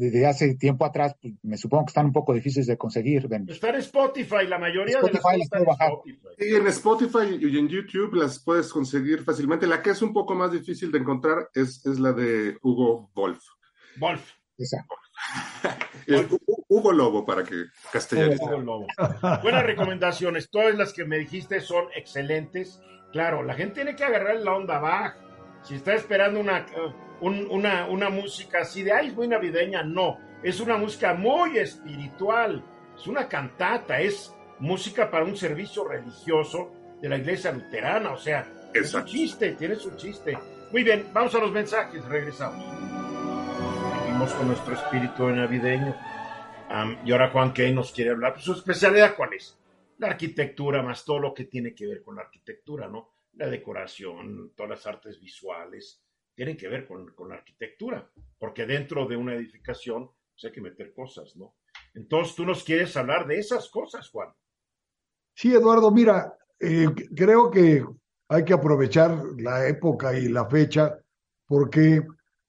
[0.00, 3.28] desde hace tiempo atrás, pues, me supongo que están un poco difíciles de conseguir.
[3.48, 6.18] Está en Spotify, la mayoría de las Spotify.
[6.38, 9.66] Sí, en Spotify y en YouTube las puedes conseguir fácilmente.
[9.66, 13.44] La que es un poco más difícil de encontrar es, es la de Hugo Wolf.
[13.98, 14.32] Wolf.
[14.56, 14.94] Exacto.
[16.68, 18.42] Hugo Lobo, para que castellanice.
[18.42, 18.86] Hugo Lobo.
[19.42, 20.48] Buenas recomendaciones.
[20.50, 22.80] Todas las que me dijiste son excelentes.
[23.12, 25.16] Claro, la gente tiene que agarrar la onda baja.
[25.62, 26.66] Si está esperando una
[27.20, 32.64] una, una música así de, ay, es muy navideña, no, es una música muy espiritual,
[32.96, 38.46] es una cantata, es música para un servicio religioso de la iglesia luterana, o sea,
[38.72, 40.38] es un chiste, tiene su chiste.
[40.70, 42.64] Muy bien, vamos a los mensajes, regresamos.
[43.98, 45.94] Seguimos con nuestro espíritu navideño.
[47.04, 49.58] y ahora Juan Key nos quiere hablar, pues, su especialidad cuál es?
[49.98, 53.10] La arquitectura, más todo lo que tiene que ver con la arquitectura, ¿no?
[53.34, 56.02] La decoración, todas las artes visuales,
[56.34, 60.92] tienen que ver con, la arquitectura, porque dentro de una edificación pues, hay que meter
[60.92, 61.56] cosas, ¿no?
[61.94, 64.30] Entonces tú nos quieres hablar de esas cosas, Juan.
[65.34, 67.84] Sí, Eduardo, mira, eh, creo que
[68.28, 70.98] hay que aprovechar la época y la fecha
[71.46, 72.02] porque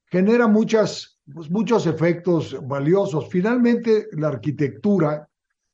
[0.05, 3.29] genera muchas pues, muchos efectos valiosos.
[3.29, 5.27] Finalmente, la arquitectura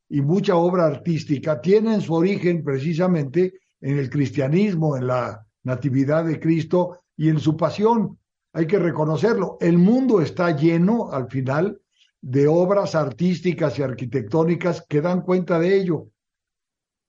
[0.09, 6.39] y mucha obra artística tienen su origen precisamente en el cristianismo, en la natividad de
[6.39, 8.17] Cristo y en su pasión.
[8.53, 9.57] Hay que reconocerlo.
[9.59, 11.79] El mundo está lleno, al final,
[12.21, 16.07] de obras artísticas y arquitectónicas que dan cuenta de ello.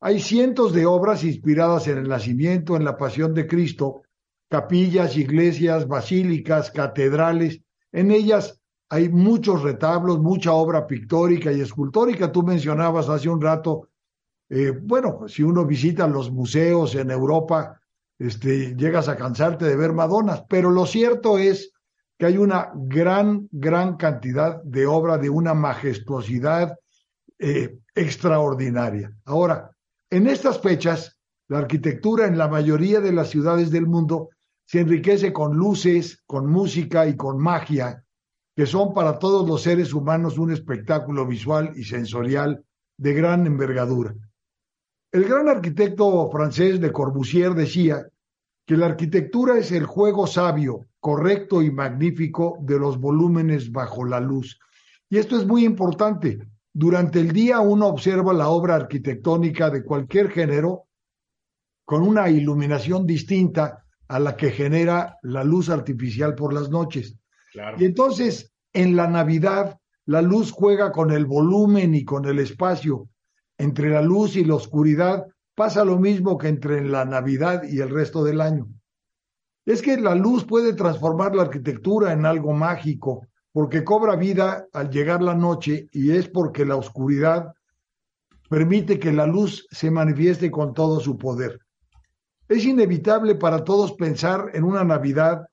[0.00, 4.02] Hay cientos de obras inspiradas en el nacimiento, en la pasión de Cristo,
[4.48, 7.62] capillas, iglesias, basílicas, catedrales.
[7.92, 12.31] En ellas hay muchos retablos, mucha obra pictórica y escultórica.
[12.31, 13.88] Tú mencionabas hace un rato,
[14.50, 17.80] eh, bueno, si uno visita los museos en Europa,
[18.18, 21.72] este, llegas a cansarte de ver Madonas, pero lo cierto es
[22.18, 26.76] que hay una gran, gran cantidad de obra de una majestuosidad
[27.38, 29.12] eh, extraordinaria.
[29.24, 29.70] Ahora,
[30.11, 34.30] en estas fechas, la arquitectura en la mayoría de las ciudades del mundo
[34.64, 38.04] se enriquece con luces, con música y con magia,
[38.56, 42.64] que son para todos los seres humanos un espectáculo visual y sensorial
[42.96, 44.14] de gran envergadura.
[45.10, 48.06] El gran arquitecto francés Le Corbusier decía
[48.66, 54.20] que la arquitectura es el juego sabio, correcto y magnífico de los volúmenes bajo la
[54.20, 54.58] luz.
[55.08, 56.46] Y esto es muy importante.
[56.74, 60.84] Durante el día uno observa la obra arquitectónica de cualquier género
[61.86, 67.16] con una iluminación distinta a la que genera la luz artificial por las noches.
[67.78, 73.08] Y entonces, en la Navidad, la luz juega con el volumen y con el espacio.
[73.58, 77.90] Entre la luz y la oscuridad pasa lo mismo que entre la Navidad y el
[77.90, 78.68] resto del año.
[79.66, 84.90] Es que la luz puede transformar la arquitectura en algo mágico, porque cobra vida al
[84.90, 87.52] llegar la noche y es porque la oscuridad
[88.48, 91.60] permite que la luz se manifieste con todo su poder.
[92.48, 95.48] Es inevitable para todos pensar en una Navidad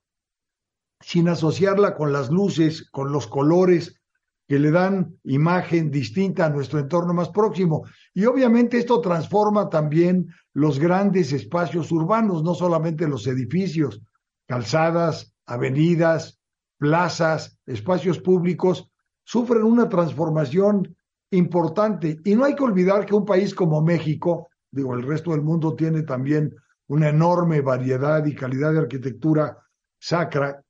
[1.00, 4.00] sin asociarla con las luces, con los colores
[4.48, 7.84] que le dan imagen distinta a nuestro entorno más próximo.
[8.14, 14.00] Y obviamente esto transforma también los grandes espacios urbanos, no solamente los edificios,
[14.46, 16.40] calzadas, avenidas,
[16.78, 18.88] plazas, espacios públicos,
[19.24, 20.96] sufren una transformación
[21.30, 22.20] importante.
[22.24, 25.74] Y no hay que olvidar que un país como México, digo, el resto del mundo
[25.74, 26.54] tiene también
[26.88, 29.58] una enorme variedad y calidad de arquitectura
[29.98, 30.62] sacra,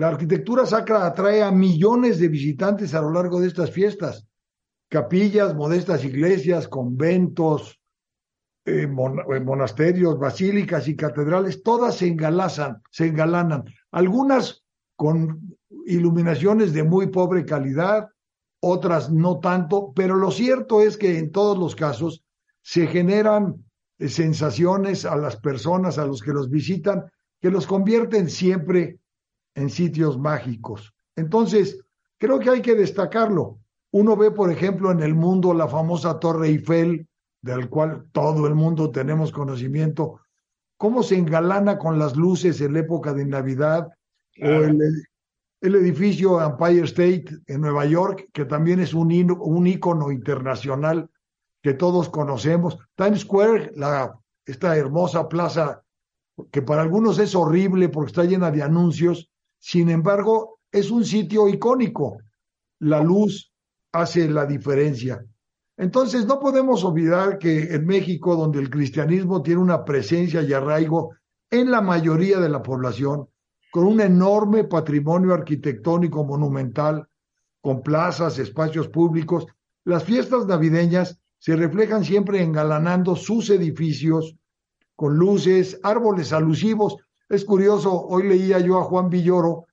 [0.00, 4.26] la arquitectura sacra atrae a millones de visitantes a lo largo de estas fiestas.
[4.88, 7.82] Capillas, modestas iglesias, conventos,
[8.64, 13.64] eh, eh, monasterios, basílicas y catedrales, todas se engalazan, se engalanan.
[13.90, 14.64] Algunas
[14.96, 18.08] con iluminaciones de muy pobre calidad,
[18.62, 22.24] otras no tanto, pero lo cierto es que en todos los casos
[22.62, 23.66] se generan
[23.98, 27.04] eh, sensaciones a las personas, a los que los visitan,
[27.38, 28.99] que los convierten siempre
[29.60, 30.94] en sitios mágicos.
[31.16, 31.80] Entonces,
[32.18, 33.58] creo que hay que destacarlo.
[33.92, 37.06] Uno ve, por ejemplo, en el mundo la famosa Torre Eiffel,
[37.42, 40.20] del cual todo el mundo tenemos conocimiento,
[40.76, 43.88] cómo se engalana con las luces en la época de Navidad,
[44.42, 44.80] o el,
[45.60, 51.10] el, edificio Empire State en Nueva York, que también es un, un ícono internacional
[51.62, 52.78] que todos conocemos.
[52.94, 55.82] Times Square, la, esta hermosa plaza
[56.50, 59.29] que para algunos es horrible porque está llena de anuncios,
[59.60, 62.18] sin embargo, es un sitio icónico.
[62.80, 63.52] La luz
[63.92, 65.24] hace la diferencia.
[65.76, 71.14] Entonces, no podemos olvidar que en México, donde el cristianismo tiene una presencia y arraigo
[71.50, 73.28] en la mayoría de la población,
[73.70, 77.06] con un enorme patrimonio arquitectónico monumental,
[77.60, 79.46] con plazas, espacios públicos,
[79.84, 84.36] las fiestas navideñas se reflejan siempre engalanando sus edificios
[84.96, 86.96] con luces, árboles alusivos
[87.30, 89.66] es curioso, hoy leía yo a Juan Villoro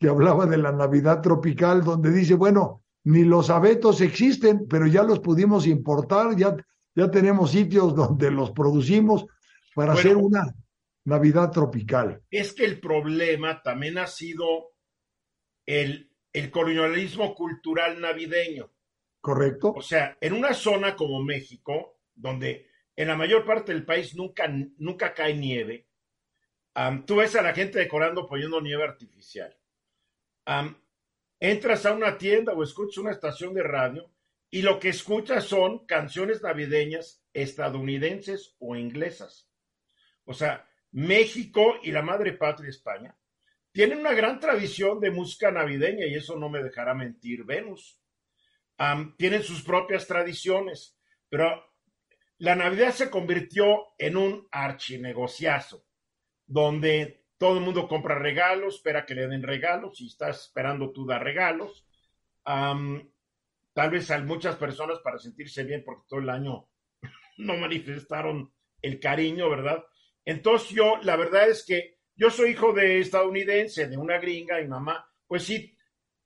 [0.00, 5.02] que hablaba de la Navidad tropical, donde dice, bueno, ni los abetos existen, pero ya
[5.02, 6.56] los pudimos importar, ya,
[6.94, 9.26] ya tenemos sitios donde los producimos
[9.74, 10.54] para hacer una
[11.04, 12.22] Navidad tropical.
[12.30, 14.72] Es que el problema también ha sido
[15.66, 18.70] el, el colonialismo cultural navideño.
[19.20, 19.72] Correcto.
[19.76, 24.52] O sea, en una zona como México, donde en la mayor parte del país nunca,
[24.78, 25.86] nunca cae nieve,
[27.06, 29.56] tú ves a la gente decorando poniendo nieve artificial.
[31.38, 34.10] entras a una tienda o escuchas una estación de radio
[34.50, 39.48] y lo que escuchas son canciones navideñas estadounidenses o inglesas.
[40.24, 43.16] O sea, México y la madre patria España
[43.72, 47.98] tienen una gran tradición de música navideña y eso no me dejará mentir Venus.
[49.16, 50.98] tienen sus propias tradiciones,
[51.28, 51.64] pero
[52.38, 55.86] la Navidad se convirtió en un archinegociazo
[56.46, 61.06] donde todo el mundo compra regalos, espera que le den regalos y estás esperando tú
[61.06, 61.86] dar regalos.
[62.44, 66.68] tal vez hay muchas personas para sentirse bien porque todo el año
[67.38, 69.84] no manifestaron el cariño, ¿verdad?
[70.24, 74.68] Entonces yo, la verdad es que yo soy hijo de estadounidense, de una gringa y
[74.68, 75.76] mamá, pues sí,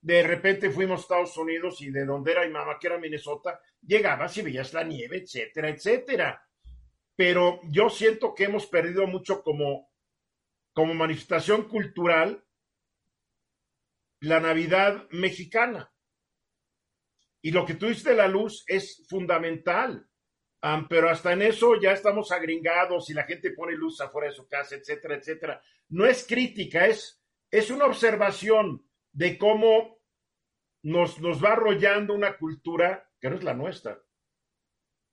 [0.01, 3.61] de repente fuimos a Estados Unidos y de donde era mi mamá, que era Minnesota,
[3.81, 6.43] llegabas y veías la nieve, etcétera, etcétera.
[7.14, 9.89] Pero yo siento que hemos perdido mucho como,
[10.77, 12.45] como manifestación cultural
[14.20, 15.93] la Navidad mexicana.
[17.43, 20.09] Y lo que tú la luz es fundamental
[20.89, 24.49] pero hasta en eso ya estamos agringados y la gente pone luz afuera de su
[24.49, 25.62] casa, etcétera, etcétera.
[25.89, 29.99] No es crítica, es, es una observación de cómo
[30.83, 34.03] nos, nos va arrollando una cultura que no es la nuestra.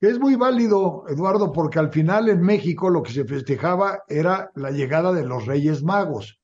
[0.03, 4.69] Es muy válido, Eduardo, porque al final en México lo que se festejaba era la
[4.69, 6.41] llegada de los Reyes Magos,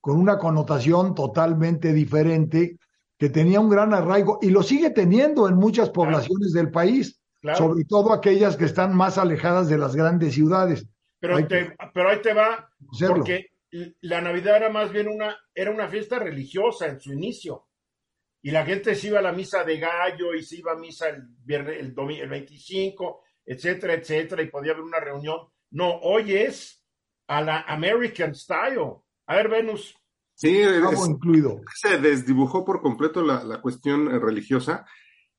[0.00, 2.78] con una connotación totalmente diferente
[3.18, 7.20] que tenía un gran arraigo y lo sigue teniendo en muchas poblaciones del país
[7.52, 10.86] sobre todo aquellas que están más alejadas de las grandes ciudades.
[11.20, 11.36] Pero,
[11.92, 12.70] pero ahí te va,
[13.08, 13.50] porque
[14.00, 17.66] la Navidad era más bien una, era una fiesta religiosa en su inicio.
[18.44, 21.08] Y la gente se iba a la misa de gallo y se iba a misa
[21.08, 25.48] el, viernes, el, domingo, el 25, etcétera, etcétera, y podía haber una reunión.
[25.70, 26.84] No, hoy es
[27.26, 28.98] a la American Style.
[29.28, 29.96] A ver, Venus.
[30.34, 30.60] Sí,
[31.08, 31.62] incluido.
[31.74, 34.84] se desdibujó por completo la, la cuestión religiosa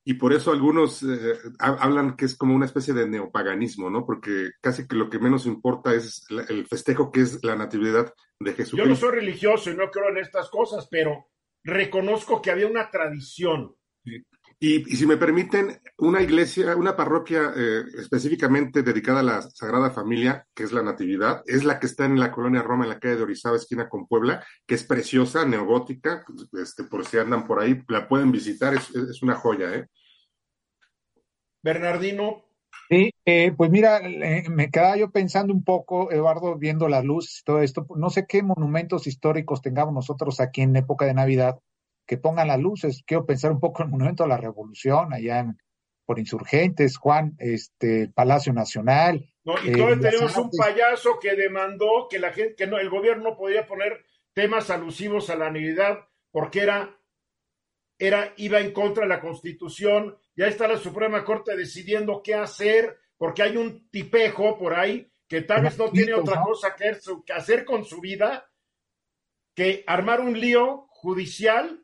[0.04, 4.04] y por eso algunos eh, hablan que es como una especie de neopaganismo, ¿no?
[4.04, 8.52] Porque casi que lo que menos importa es el festejo que es la natividad de
[8.52, 8.76] Jesús.
[8.76, 11.26] Yo no soy religioso y no creo en estas cosas, pero
[11.66, 13.74] reconozco que había una tradición.
[14.58, 20.46] Y, si me permiten, una iglesia, una parroquia eh, específicamente dedicada a la Sagrada Familia,
[20.54, 23.16] que es la Natividad, es la que está en la colonia Roma, en la calle
[23.16, 27.82] de Orizaba, esquina con Puebla, que es preciosa, neogótica, este, por si andan por ahí,
[27.88, 29.86] la pueden visitar, es, es una joya, ¿eh?
[31.62, 32.45] Bernardino.
[32.88, 34.00] Sí, eh, pues mira,
[34.48, 37.86] me quedaba yo pensando un poco, Eduardo, viendo la luz y todo esto.
[37.96, 41.58] No sé qué monumentos históricos tengamos nosotros aquí en época de Navidad
[42.06, 43.02] que pongan las luces.
[43.04, 45.58] Quiero pensar un poco en el monumento a la Revolución, allá en,
[46.04, 49.28] por insurgentes, Juan, este Palacio Nacional.
[49.44, 52.88] No, y todavía eh, tenemos un payaso que demandó que la gente, que no, el
[52.88, 56.96] gobierno no podía poner temas alusivos a la Navidad porque era,
[57.98, 62.98] era, iba en contra de la Constitución ya está la Suprema Corte decidiendo qué hacer,
[63.16, 67.64] porque hay un tipejo por ahí que tal vez no tiene otra cosa que hacer
[67.64, 68.48] con su vida
[69.54, 71.82] que armar un lío judicial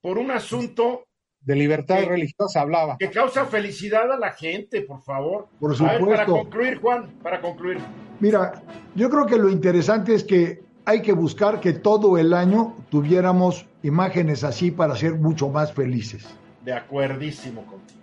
[0.00, 1.06] por un asunto
[1.40, 2.96] de libertad religiosa hablaba.
[2.98, 5.48] Que causa felicidad a la gente, por favor.
[5.58, 6.06] Por supuesto.
[6.06, 7.78] para concluir, Juan, para concluir.
[8.20, 8.62] Mira,
[8.94, 13.66] yo creo que lo interesante es que hay que buscar que todo el año tuviéramos
[13.82, 16.26] imágenes así para ser mucho más felices.
[16.64, 18.00] De acuerdísimo contigo.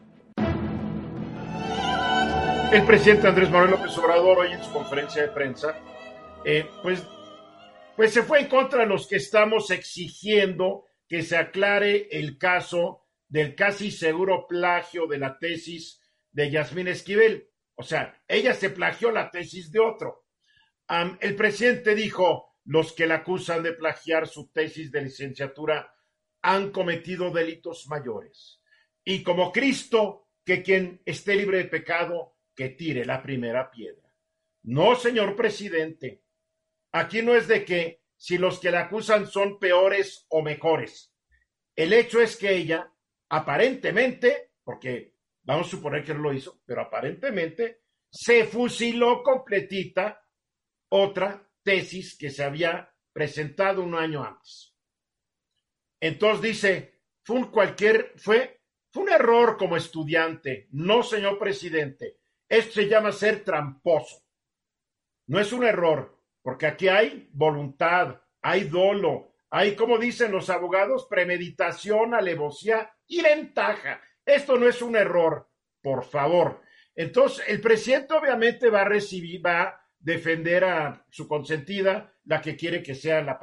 [2.71, 5.75] El presidente Andrés Manuel López Obrador hoy en su conferencia de prensa,
[6.45, 7.03] eh, pues,
[7.95, 13.07] pues se fue en contra de los que estamos exigiendo que se aclare el caso
[13.27, 15.99] del casi seguro plagio de la tesis
[16.31, 17.49] de Yasmín Esquivel.
[17.75, 20.25] O sea, ella se plagió la tesis de otro.
[21.21, 25.91] el presidente dijo, los que la acusan de plagiar su tesis de licenciatura
[26.49, 28.59] han cometido delitos mayores
[29.03, 34.11] y como Cristo, que quien esté libre de pecado, que tire la primera piedra.
[34.63, 36.23] No, señor presidente,
[36.91, 41.13] aquí no es de que si los que la acusan son peores o mejores.
[41.75, 42.91] El hecho es que ella,
[43.29, 50.25] aparentemente, porque vamos a suponer que lo hizo, pero aparentemente se fusiló completita
[50.89, 54.68] otra tesis que se había presentado un año antes.
[55.99, 58.59] Entonces dice, fue un cualquier, fue
[58.91, 60.67] fue un error como estudiante.
[60.71, 62.17] No, señor presidente.
[62.47, 64.23] Esto se llama ser tramposo.
[65.27, 71.05] No es un error, porque aquí hay voluntad, hay dolo, hay, como dicen los abogados,
[71.07, 74.01] premeditación, alevosía y ventaja.
[74.25, 75.47] Esto no es un error,
[75.81, 76.61] por favor.
[76.95, 82.55] Entonces, el presidente obviamente va a recibir, va a defender a su consentida, la que
[82.55, 83.39] quiere que sea la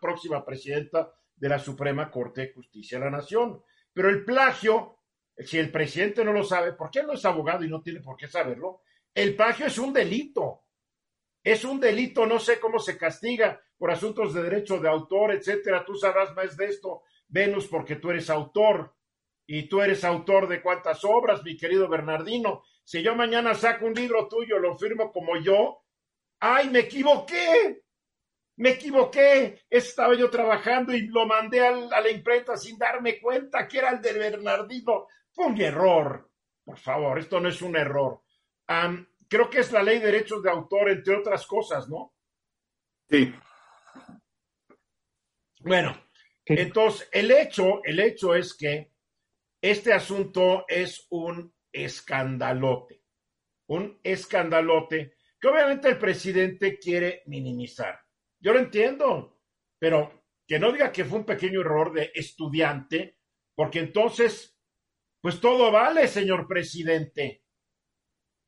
[0.00, 3.62] próxima presidenta de la Suprema Corte de Justicia de la Nación.
[3.92, 4.98] Pero el plagio,
[5.38, 8.16] si el presidente no lo sabe, porque él no es abogado y no tiene por
[8.16, 8.80] qué saberlo,
[9.14, 10.62] el plagio es un delito.
[11.42, 15.84] Es un delito, no sé cómo se castiga por asuntos de derecho de autor, etcétera.
[15.84, 18.94] Tú sabrás más de esto, Venus, porque tú eres autor
[19.46, 22.64] y tú eres autor de cuántas obras, mi querido Bernardino.
[22.82, 25.82] Si yo mañana saco un libro tuyo, lo firmo como yo,
[26.40, 27.84] ¡ay, me equivoqué!
[28.56, 33.78] Me equivoqué, estaba yo trabajando y lo mandé a la imprenta sin darme cuenta que
[33.78, 35.06] era el de Bernardino.
[35.30, 36.30] Fue un error.
[36.64, 38.22] Por favor, esto no es un error.
[39.28, 42.14] creo que es la ley de derechos de autor, entre otras cosas, ¿no?
[43.08, 43.32] Sí.
[45.60, 45.96] Bueno,
[46.44, 48.92] entonces el hecho, el hecho es que
[49.60, 53.02] este asunto es un escandalote,
[53.66, 58.05] un escandalote que obviamente el presidente quiere minimizar.
[58.46, 59.40] Yo lo entiendo,
[59.76, 63.18] pero que no diga que fue un pequeño error de estudiante,
[63.56, 64.56] porque entonces,
[65.20, 67.42] pues todo vale, señor presidente.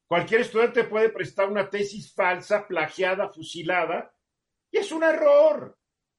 [0.06, 4.14] Cualquier estudiante puede prestar una tesis falsa, plagiada, fusilada,
[4.70, 5.76] y es un error.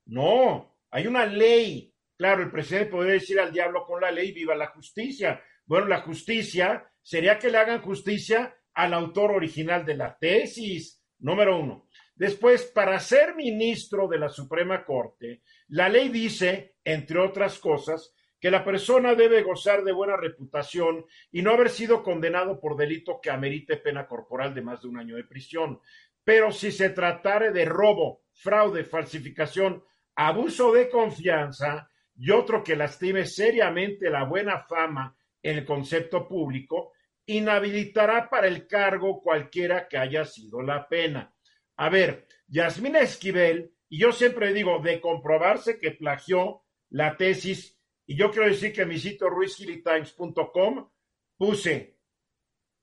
[0.08, 1.96] No, hay una ley.
[2.18, 5.42] Claro, el presidente podría decir al diablo con la ley, viva la justicia.
[5.66, 11.58] Bueno, la justicia sería que le hagan justicia al autor original de la tesis, número
[11.58, 11.89] uno.
[12.20, 18.52] Después, para ser ministro de la Suprema Corte, la ley dice, entre otras cosas, que
[18.52, 23.30] la persona debe gozar de buena reputación y no haber sido condenado por delito que
[23.30, 25.80] amerite pena corporal de más de un año de prisión.
[26.22, 29.82] Pero si se tratare de robo, fraude, falsificación,
[30.16, 36.92] abuso de confianza y otro que lastime seriamente la buena fama en el concepto público,
[37.28, 41.34] inhabilitará para el cargo cualquiera que haya sido la pena.
[41.80, 48.18] A ver, Yasmina Esquivel, y yo siempre digo, de comprobarse que plagió la tesis y
[48.18, 50.90] yo quiero decir que en mi sitio ruizgilitimes.com
[51.38, 51.98] puse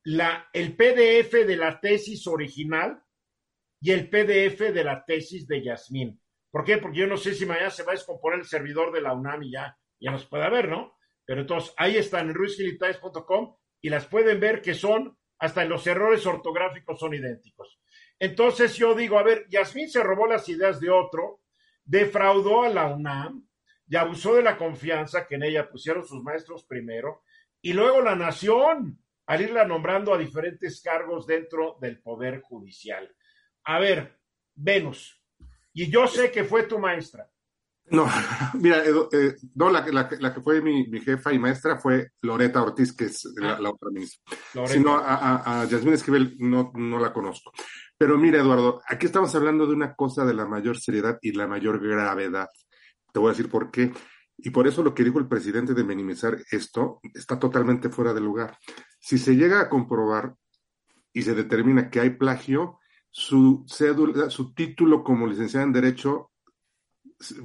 [0.05, 3.03] la, el PDF de la tesis original
[3.83, 6.19] y el PDF de la tesis de Yasmín.
[6.51, 6.79] ¿Por qué?
[6.79, 9.43] Porque yo no sé si mañana se va a descomponer el servidor de la UNAM
[9.43, 10.97] y ya, ya nos puede ver, ¿no?
[11.27, 16.25] Pero entonces ahí están en ruizgilitimes.com y las pueden ver que son, hasta los errores
[16.25, 17.79] ortográficos son idénticos.
[18.19, 21.41] Entonces yo digo, a ver, Yasmín se robó las ideas de otro,
[21.85, 23.47] defraudó a la UNAM,
[23.89, 27.23] y abusó de la confianza que en ella pusieron sus maestros primero,
[27.61, 33.15] y luego la nación, al irla nombrando a diferentes cargos dentro del Poder Judicial.
[33.65, 34.19] A ver,
[34.55, 35.21] Venus,
[35.73, 37.29] y yo sé que fue tu maestra.
[37.89, 38.09] No,
[38.55, 43.25] mira, eh, no, la, que fue mi, jefa y maestra fue Loreta Ortiz, que es
[43.37, 43.71] la, ah.
[43.71, 44.67] otra ministra.
[44.67, 47.53] Sino a, a, a Yasmín Esquivel no, no la conozco.
[47.99, 51.47] Pero mira, Eduardo, aquí estamos hablando de una cosa de la mayor seriedad y la
[51.47, 52.49] mayor gravedad.
[53.13, 53.93] Te voy a decir por qué.
[54.39, 58.21] Y por eso lo que dijo el presidente de minimizar esto está totalmente fuera de
[58.21, 58.59] lugar.
[59.01, 60.35] Si se llega a comprobar
[61.13, 62.79] y se determina que hay plagio,
[63.11, 66.33] su cédula, su título como licenciada en Derecho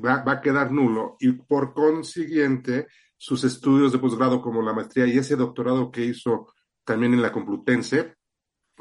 [0.04, 5.08] va, va, a quedar nulo y por consiguiente sus estudios de posgrado como la maestría
[5.08, 8.16] y ese doctorado que hizo también en la Complutense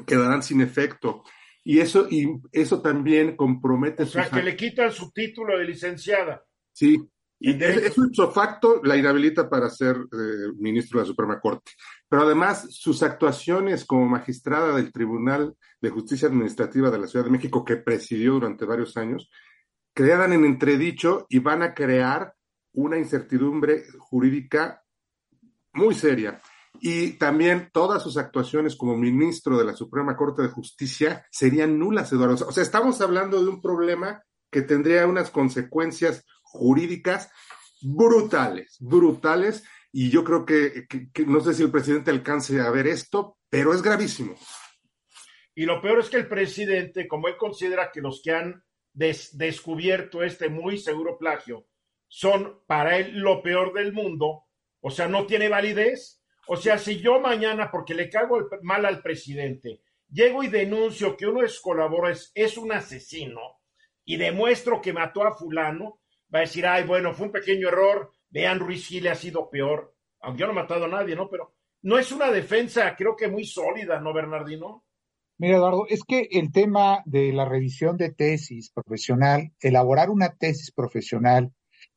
[0.05, 1.23] quedarán sin efecto.
[1.63, 4.03] Y eso, y eso también compromete.
[4.03, 6.43] O sea, que le quitan su título de licenciada.
[6.73, 6.97] Sí,
[7.43, 11.71] y es, un facto la inhabilita para ser eh, ministro de la Suprema Corte.
[12.07, 17.31] Pero además, sus actuaciones como magistrada del Tribunal de Justicia Administrativa de la Ciudad de
[17.31, 19.31] México, que presidió durante varios años,
[19.95, 22.35] quedan en entredicho y van a crear
[22.73, 24.83] una incertidumbre jurídica
[25.73, 26.39] muy seria.
[26.79, 32.11] Y también todas sus actuaciones como ministro de la Suprema Corte de Justicia serían nulas,
[32.11, 32.47] Eduardo.
[32.47, 37.29] O sea, estamos hablando de un problema que tendría unas consecuencias jurídicas
[37.81, 40.87] brutales, brutales, y yo creo que,
[41.25, 44.35] no sé si el presidente alcance a ver esto, pero es gravísimo.
[45.53, 48.63] Y lo peor es que el presidente, como él considera que los que han
[48.93, 51.67] descubierto este muy seguro plagio
[52.07, 54.45] son para él lo peor del mundo,
[54.81, 56.20] o sea, no tiene validez.
[56.47, 61.27] O sea, si yo mañana, porque le cago mal al presidente, llego y denuncio que
[61.27, 63.59] uno de sus colaboradores es un asesino
[64.03, 65.99] y demuestro que mató a fulano,
[66.33, 69.95] va a decir, ay, bueno, fue un pequeño error, vean, Ruiz Gil ha sido peor,
[70.21, 71.29] aunque yo no he matado a nadie, ¿no?
[71.29, 74.83] Pero no es una defensa, creo que muy sólida, ¿no, Bernardino?
[75.37, 80.71] Mira, Eduardo, es que el tema de la revisión de tesis profesional, elaborar una tesis
[80.71, 81.51] profesional,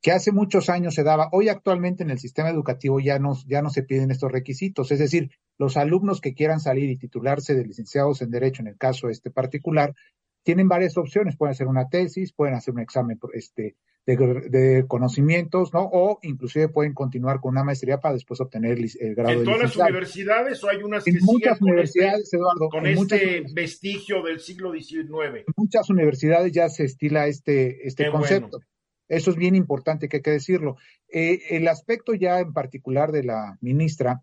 [0.04, 3.62] que hace muchos años se daba, hoy actualmente en el sistema educativo ya no, ya
[3.62, 7.64] no se piden estos requisitos, es decir, los alumnos que quieran salir y titularse de
[7.64, 9.94] licenciados en Derecho, en el caso este particular,
[10.42, 15.88] tienen varias opciones, pueden hacer una tesis, pueden hacer un examen este, de, conocimientos, ¿no?
[15.90, 19.62] O inclusive pueden continuar con una maestría para después obtener el grado de ¿En todas
[19.62, 24.70] las universidades o hay unas en muchas este universidades, Eduardo, con este vestigio del siglo
[24.74, 25.46] XIX?
[25.46, 28.60] En muchas universidades ya se estila este, este concepto.
[29.08, 30.76] Eso es bien importante que hay que decirlo.
[31.08, 34.22] Eh, el aspecto ya en particular de la ministra,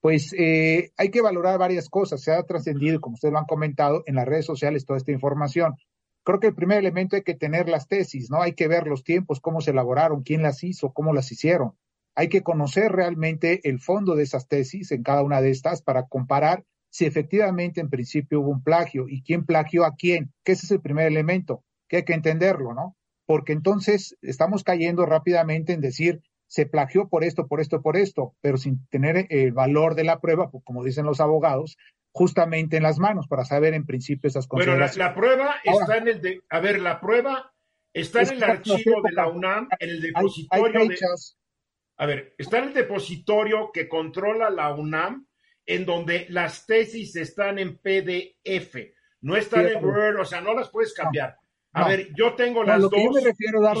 [0.00, 2.22] pues eh, hay que valorar varias cosas.
[2.22, 5.74] Se ha trascendido, como ustedes lo han comentado, en las redes sociales toda esta información.
[6.24, 8.42] creo que el primer elemento hay que tener las tesis, ¿no?
[8.42, 11.72] Hay que ver los tiempos, cómo se elaboraron, quién las hizo, cómo las hicieron.
[12.14, 16.06] Hay que conocer realmente el fondo de esas tesis en cada una de estas para
[16.06, 20.66] comparar si efectivamente en principio hubo un plagio y quién plagió a quién, que ese
[20.66, 22.96] es el primer elemento, que hay que entenderlo, ¿no?
[23.30, 28.34] Porque entonces estamos cayendo rápidamente en decir, se plagió por esto, por esto, por esto,
[28.40, 31.78] pero sin tener el valor de la prueba, pues, como dicen los abogados,
[32.10, 34.66] justamente en las manos para saber en principio esas cosas.
[34.66, 37.52] Pero la, prueba está en el de, a ver, la prueba
[37.92, 40.98] está en el archivo de la UNAM, en el depositorio de,
[41.98, 45.28] a ver, está en el depositorio que controla la UNAM,
[45.66, 48.74] en donde las tesis están en PDF,
[49.20, 51.36] no están en Word, o sea, no las puedes cambiar.
[51.72, 52.92] A ver, yo tengo las dos,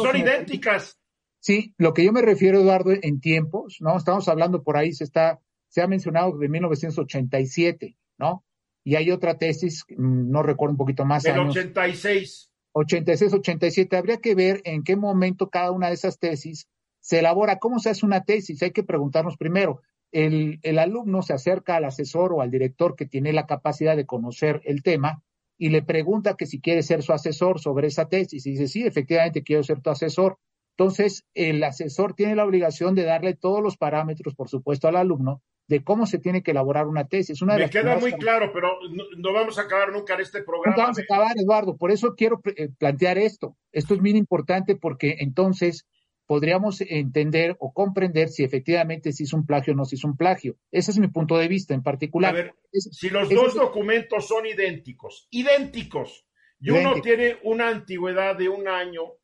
[0.00, 0.98] son idénticas.
[1.40, 3.96] Sí, lo que yo me refiero, Eduardo, en tiempos, ¿no?
[3.96, 8.44] Estamos hablando por ahí, se está, se ha mencionado de 1987, ¿no?
[8.84, 11.22] Y hay otra tesis, mm, no recuerdo un poquito más.
[11.22, 12.50] Del 86.
[12.72, 13.96] 86, 87.
[13.96, 16.68] Habría que ver en qué momento cada una de esas tesis
[17.00, 17.58] se elabora.
[17.58, 18.62] ¿Cómo se hace una tesis?
[18.62, 19.80] Hay que preguntarnos primero.
[20.12, 24.06] El, el alumno se acerca al asesor o al director que tiene la capacidad de
[24.06, 25.22] conocer el tema
[25.60, 28.44] y le pregunta que si quiere ser su asesor sobre esa tesis.
[28.46, 30.38] Y dice, sí, efectivamente quiero ser tu asesor
[30.80, 35.42] entonces, el asesor tiene la obligación de darle todos los parámetros, por supuesto, al alumno
[35.68, 37.42] de cómo se tiene que elaborar una tesis.
[37.42, 38.78] Una Me queda muy claro, pero
[39.18, 40.74] no, vamos a acabar nunca en este programa.
[40.74, 41.76] No vamos a acabar, Eduardo.
[41.76, 43.58] Por eso quiero eh, plantear esto.
[43.72, 45.86] Esto es muy importante porque entonces
[46.30, 50.16] podríamos entender o comprender si efectivamente se hizo un plagio o no se hizo un
[50.16, 50.54] plagio.
[50.70, 52.30] Ese es mi punto de vista en particular.
[52.30, 56.24] A ver, si los dos documentos son idénticos, idénticos,
[56.60, 59.14] y uno tiene una antigüedad de un año.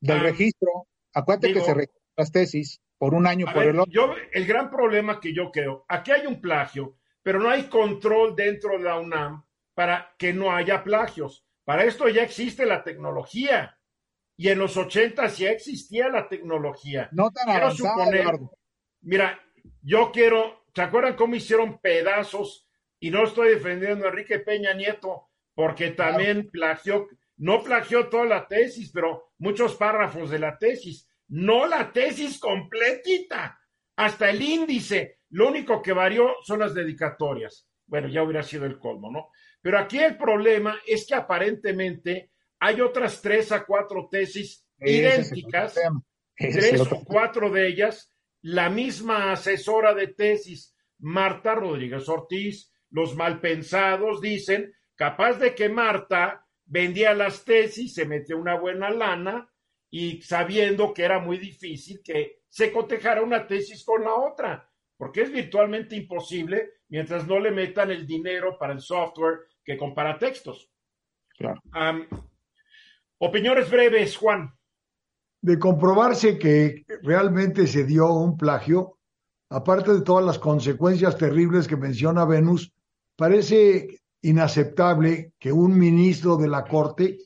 [0.00, 3.92] Del ah, registro Acuérdate que se registran las tesis por un año por el otro.
[3.92, 8.34] Yo, el gran problema que yo creo, aquí hay un plagio, pero no hay control
[8.34, 11.46] dentro de la UNAM para que no haya plagios.
[11.62, 13.75] Para esto ya existe la tecnología.
[14.36, 17.08] Y en los 80 ya existía la tecnología.
[17.12, 18.50] No tan quiero
[19.00, 19.40] Mira,
[19.82, 22.68] yo quiero, ¿se acuerdan cómo hicieron pedazos?
[22.98, 28.46] Y no estoy defendiendo a Enrique Peña Nieto, porque también plagió, no plagió toda la
[28.46, 33.58] tesis, pero muchos párrafos de la tesis no la tesis completita,
[33.96, 35.20] hasta el índice.
[35.30, 37.68] Lo único que varió son las dedicatorias.
[37.86, 39.30] Bueno, ya hubiera sido el colmo, ¿no?
[39.60, 45.78] Pero aquí el problema es que aparentemente hay otras tres a cuatro tesis idénticas,
[46.36, 54.20] tres o cuatro de ellas, la misma asesora de tesis, Marta Rodríguez Ortiz, los malpensados
[54.20, 59.50] dicen, capaz de que Marta vendía las tesis, se metió una buena lana,
[59.90, 65.22] y sabiendo que era muy difícil que se cotejara una tesis con la otra, porque
[65.22, 70.70] es virtualmente imposible mientras no le metan el dinero para el software que compara textos.
[71.36, 71.60] Claro.
[73.18, 74.52] Opiniones breves, Juan.
[75.42, 78.98] De comprobarse que realmente se dio un plagio,
[79.50, 82.72] aparte de todas las consecuencias terribles que menciona Venus,
[83.16, 87.18] parece inaceptable que un ministro de la Corte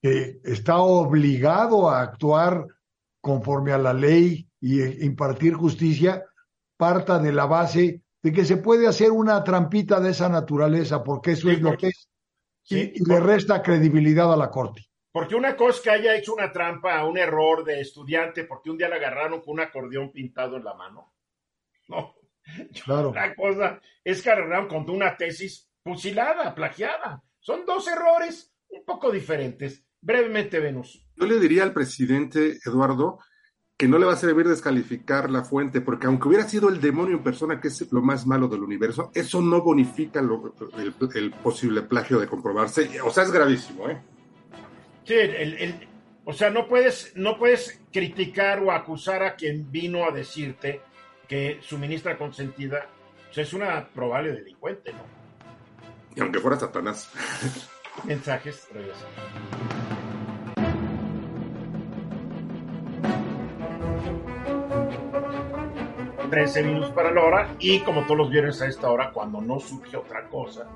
[0.00, 2.66] que está obligado a actuar
[3.20, 6.24] conforme a la ley y impartir justicia,
[6.76, 11.32] parta de la base de que se puede hacer una trampita de esa naturaleza, porque
[11.32, 12.08] eso es lo que es,
[12.68, 14.86] y, le resta credibilidad a la Corte.
[15.10, 18.78] Porque una cosa es que haya hecho una trampa, un error de estudiante, porque un
[18.78, 21.14] día la agarraron con un acordeón pintado en la mano.
[21.88, 22.14] No.
[22.84, 23.12] Claro.
[23.14, 27.22] La cosa es que agarraron con una tesis fusilada, plagiada.
[27.38, 29.84] Son dos errores un poco diferentes.
[30.00, 31.06] Brevemente, Venus.
[31.14, 33.18] Yo le diría al presidente Eduardo
[33.82, 37.16] que no le va a servir descalificar la fuente, porque aunque hubiera sido el demonio
[37.16, 42.20] en persona, que es lo más malo del universo, eso no bonifica el, posible plagio
[42.20, 43.00] de comprobarse.
[43.00, 44.00] O sea, es gravísimo, ¿eh?
[45.02, 45.16] Sí,
[46.24, 50.80] o sea, no puedes, no puedes criticar o acusar a quien vino a decirte
[51.26, 52.86] que su ministra consentida
[53.34, 55.02] es una probable delincuente, ¿no?
[56.14, 57.10] Y aunque fuera Satanás.
[58.04, 60.01] Mensajes, regresamos.
[66.32, 69.60] 13 minutos para la hora y como todos los viernes a esta hora, cuando no
[69.60, 70.66] surge otra cosa,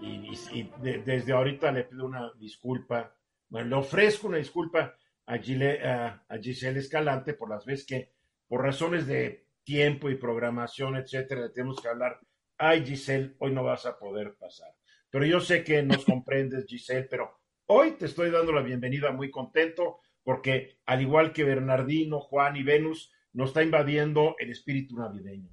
[0.00, 3.14] y, desde ahorita le pido una disculpa,
[3.48, 4.96] bueno, le ofrezco una disculpa
[5.26, 8.12] a, Giselle Escalante por las veces que
[8.48, 12.18] por razones de tiempo y programación, etcétera, tenemos que hablar,
[12.58, 14.74] ay Giselle, hoy no vas a poder pasar.
[15.08, 19.30] Pero yo sé que nos comprendes, Giselle, pero hoy te estoy dando la bienvenida muy
[19.30, 25.50] contento porque al igual que Bernardino, Juan y Venus, nos está invadiendo el espíritu navideño.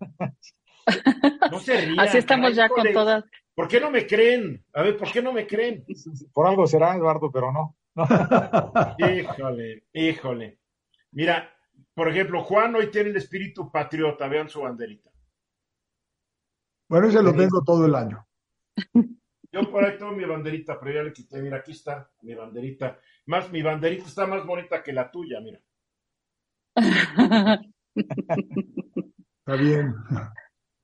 [1.50, 3.24] No se Así estamos ya con todas,
[3.56, 4.64] ¿Por qué no me creen?
[4.72, 5.84] A ver, ¿por qué no me creen?
[6.32, 7.76] Por algo será, Eduardo, pero no.
[8.98, 10.60] híjole, híjole.
[11.10, 11.52] Mira,
[11.92, 15.10] por ejemplo, Juan hoy tiene el espíritu patriota, vean su banderita.
[16.88, 18.24] Bueno, ese lo tengo todo el año.
[19.50, 23.00] Yo por ahí tengo mi banderita, pero ya le quité, mira, aquí está mi banderita.
[23.26, 25.58] Más, mi banderita está más bonita que la tuya, mira.
[27.96, 29.94] Está bien.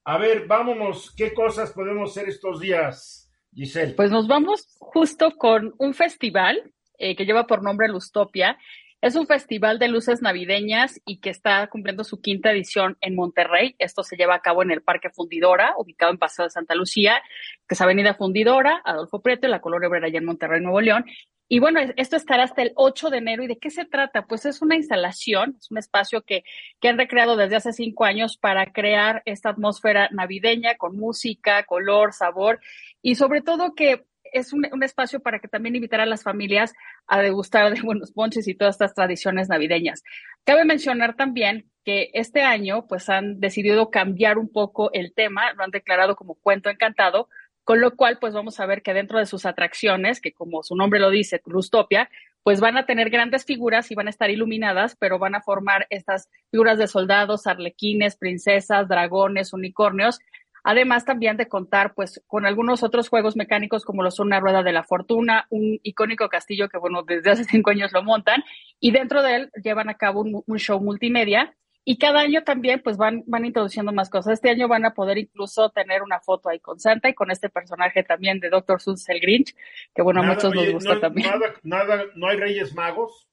[0.05, 1.14] A ver, vámonos.
[1.16, 3.95] ¿Qué cosas podemos hacer estos días, Giselle?
[3.95, 8.59] Pues nos vamos justo con un festival eh, que lleva por nombre Lustopia.
[9.03, 13.74] Es un festival de luces navideñas y que está cumpliendo su quinta edición en Monterrey.
[13.80, 17.20] Esto se lleva a cabo en el Parque Fundidora, ubicado en Paseo de Santa Lucía,
[17.66, 21.05] que es Avenida Fundidora, Adolfo Prieto y la Color Obrera allá en Monterrey, Nuevo León.
[21.53, 23.42] Y bueno, esto estará hasta el 8 de enero.
[23.42, 24.24] ¿Y de qué se trata?
[24.24, 26.44] Pues es una instalación, es un espacio que,
[26.80, 32.14] que han recreado desde hace cinco años para crear esta atmósfera navideña con música, color,
[32.14, 32.59] sabor
[33.03, 36.72] y sobre todo que es un, un, espacio para que también invitar a las familias
[37.07, 40.03] a degustar de buenos ponches y todas estas tradiciones navideñas.
[40.44, 45.64] Cabe mencionar también que este año pues han decidido cambiar un poco el tema, lo
[45.64, 47.28] han declarado como cuento encantado,
[47.65, 50.75] con lo cual, pues vamos a ver que dentro de sus atracciones, que como su
[50.75, 52.11] nombre lo dice, Lustopia,
[52.43, 55.87] pues van a tener grandes figuras y van a estar iluminadas, pero van a formar
[55.91, 60.19] estas figuras de soldados, arlequines, princesas, dragones, unicornios,
[60.65, 64.63] además también de contar pues con algunos otros juegos mecánicos como lo son una rueda
[64.63, 68.43] de la fortuna, un icónico castillo que bueno, desde hace cinco años lo montan
[68.81, 71.55] y dentro de él llevan a cabo un show multimedia
[71.85, 74.35] y cada año también pues van, van introduciendo más cosas.
[74.35, 77.49] Este año van a poder incluso tener una foto ahí con Santa y con este
[77.49, 78.80] personaje también de Dr.
[78.80, 79.55] Seuss el Grinch,
[79.95, 81.28] que bueno, a muchos nos gusta no, también.
[81.30, 83.28] Nada, nada, ¿No hay Reyes Magos?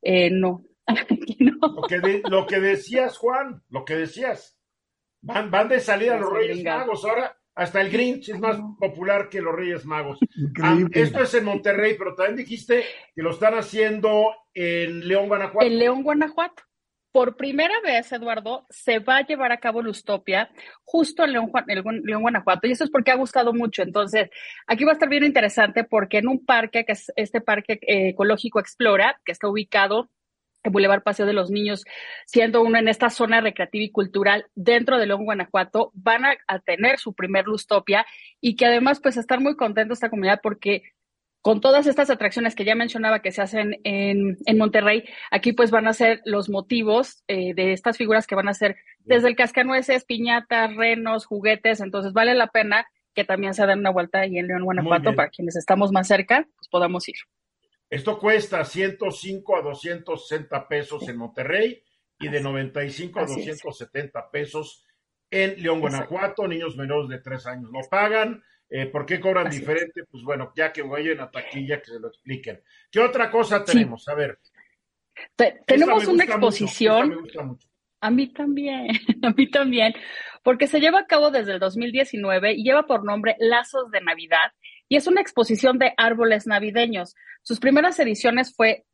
[0.00, 0.64] Eh, no.
[1.38, 1.58] no.
[1.60, 4.58] Lo, que de, lo que decías, Juan, lo que decías.
[5.20, 7.04] Van, van de salida los Reyes Magos.
[7.04, 10.18] Ahora hasta el Grinch es más popular que los Reyes Magos.
[10.62, 12.84] Ah, esto es en Monterrey, pero también dijiste
[13.14, 15.66] que lo están haciendo en León, Guanajuato.
[15.66, 16.62] En León, Guanajuato
[17.16, 20.50] por primera vez, Eduardo, se va a llevar a cabo Lustopia
[20.84, 23.82] justo en León, en León, Guanajuato, y eso es porque ha gustado mucho.
[23.82, 24.28] Entonces,
[24.66, 28.60] aquí va a estar bien interesante porque en un parque, que es este Parque Ecológico
[28.60, 30.10] Explora, que está ubicado
[30.62, 31.84] en Boulevard Paseo de los Niños,
[32.26, 36.58] siendo uno en esta zona recreativa y cultural dentro de León, Guanajuato, van a, a
[36.58, 38.04] tener su primer Lustopia
[38.42, 40.82] y que además pues están muy contentos esta comunidad porque
[41.46, 45.70] con todas estas atracciones que ya mencionaba que se hacen en, en Monterrey, aquí pues
[45.70, 48.74] van a ser los motivos eh, de estas figuras que van a ser
[49.04, 52.84] desde el cascanueces, piñatas, renos, juguetes, entonces vale la pena
[53.14, 56.48] que también se den una vuelta ahí en León, Guanajuato, para quienes estamos más cerca,
[56.56, 57.14] pues podamos ir.
[57.88, 61.80] Esto cuesta 105 a 260 pesos en Monterrey
[62.18, 64.26] y de 95 a Así 270 es.
[64.32, 64.84] pesos
[65.30, 66.48] en León, Guanajuato.
[66.48, 68.42] Niños menores de 3 años no pagan.
[68.68, 70.00] Eh, ¿Por qué cobran Así diferente?
[70.00, 70.06] Es.
[70.10, 72.60] Pues bueno, ya que vayan a taquilla, que se lo expliquen.
[72.90, 74.04] ¿Qué otra cosa tenemos?
[74.04, 74.10] Sí.
[74.10, 74.38] A ver.
[75.34, 77.20] Te, tenemos una exposición.
[77.20, 77.58] Mucho,
[78.00, 78.88] a mí también,
[79.22, 79.94] a mí también,
[80.42, 84.52] porque se lleva a cabo desde el 2019 y lleva por nombre Lazos de Navidad
[84.88, 87.14] y es una exposición de árboles navideños.
[87.42, 88.84] Sus primeras ediciones fue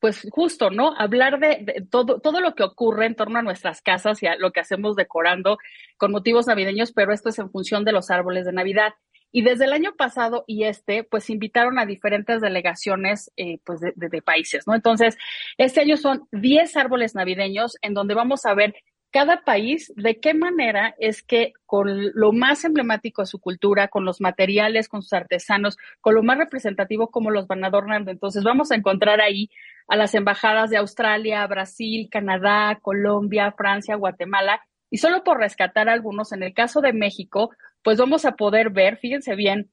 [0.00, 0.96] pues justo, ¿no?
[0.96, 4.34] Hablar de, de, todo, todo lo que ocurre en torno a nuestras casas y a
[4.34, 5.58] lo que hacemos decorando
[5.96, 8.94] con motivos navideños, pero esto es en función de los árboles de Navidad.
[9.32, 13.92] Y desde el año pasado y este, pues invitaron a diferentes delegaciones eh, pues de,
[13.96, 14.74] de, países, ¿no?
[14.74, 15.16] Entonces,
[15.58, 18.74] este año son 10 árboles navideños en donde vamos a ver
[19.10, 24.04] cada país de qué manera es que con lo más emblemático de su cultura, con
[24.04, 28.10] los materiales, con sus artesanos, con lo más representativo, cómo los van adornando.
[28.10, 29.50] Entonces vamos a encontrar ahí
[29.88, 34.62] a las embajadas de Australia, Brasil, Canadá, Colombia, Francia, Guatemala.
[34.90, 37.50] Y solo por rescatar algunos, en el caso de México,
[37.82, 39.70] pues vamos a poder ver, fíjense bien,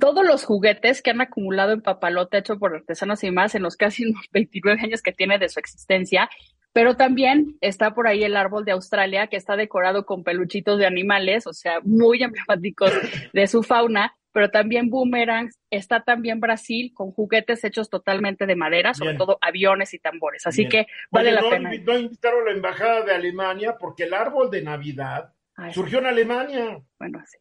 [0.00, 3.76] todos los juguetes que han acumulado en papalote hecho por artesanos y más en los
[3.76, 6.28] casi 29 años que tiene de su existencia
[6.76, 10.84] pero también está por ahí el árbol de Australia que está decorado con peluchitos de
[10.84, 12.92] animales, o sea, muy emblemáticos
[13.32, 15.58] de su fauna, pero también boomerangs.
[15.70, 19.18] Está también Brasil con juguetes hechos totalmente de madera, sobre Bien.
[19.18, 20.46] todo aviones y tambores.
[20.46, 20.70] Así Bien.
[20.70, 21.70] que vale Oye, la no, pena.
[21.70, 26.06] No invitaron a la embajada de Alemania porque el árbol de Navidad Ay, surgió en
[26.06, 26.78] Alemania.
[26.98, 27.38] Bueno, sí.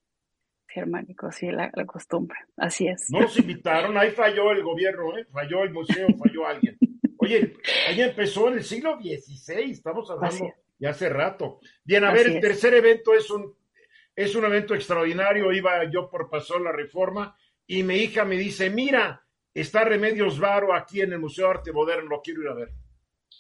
[0.68, 2.38] Germánico, sí, la, la, costumbre.
[2.58, 3.10] Así es.
[3.10, 5.26] No los invitaron, ahí falló el gobierno, ¿eh?
[5.32, 6.78] falló el museo, falló alguien.
[7.18, 7.54] Oye,
[7.88, 11.60] ahí empezó en el siglo XVI, estamos hablando ya hace rato.
[11.84, 12.42] Bien, a Así ver, el es.
[12.42, 13.56] tercer evento es un,
[14.16, 15.52] es un evento extraordinario.
[15.52, 20.74] Iba yo por Pasó la Reforma y mi hija me dice, mira, está Remedios Varo
[20.74, 22.70] aquí en el Museo de Arte Moderno, lo quiero ir a ver.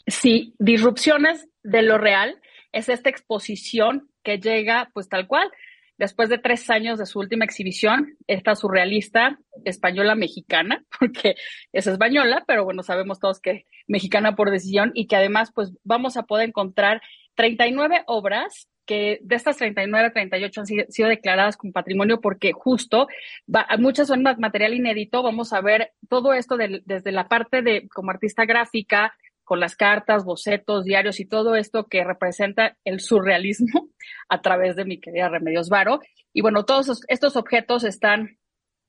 [0.07, 5.49] Sí, Disrupciones de lo Real es esta exposición que llega pues tal cual
[5.97, 11.35] después de tres años de su última exhibición, esta surrealista española mexicana, porque
[11.71, 16.17] es española, pero bueno, sabemos todos que mexicana por decisión y que además pues vamos
[16.17, 17.01] a poder encontrar
[17.35, 23.07] 39 obras que de estas 39, 38 han sido, declaradas como patrimonio porque justo
[23.79, 25.23] muchas son material inédito.
[25.23, 29.15] Vamos a ver todo esto desde la parte de como artista gráfica,
[29.45, 33.89] con las cartas, bocetos, diarios y todo esto que representa el surrealismo
[34.29, 36.01] a través de mi querida Remedios Varo.
[36.33, 38.37] Y bueno, todos estos objetos están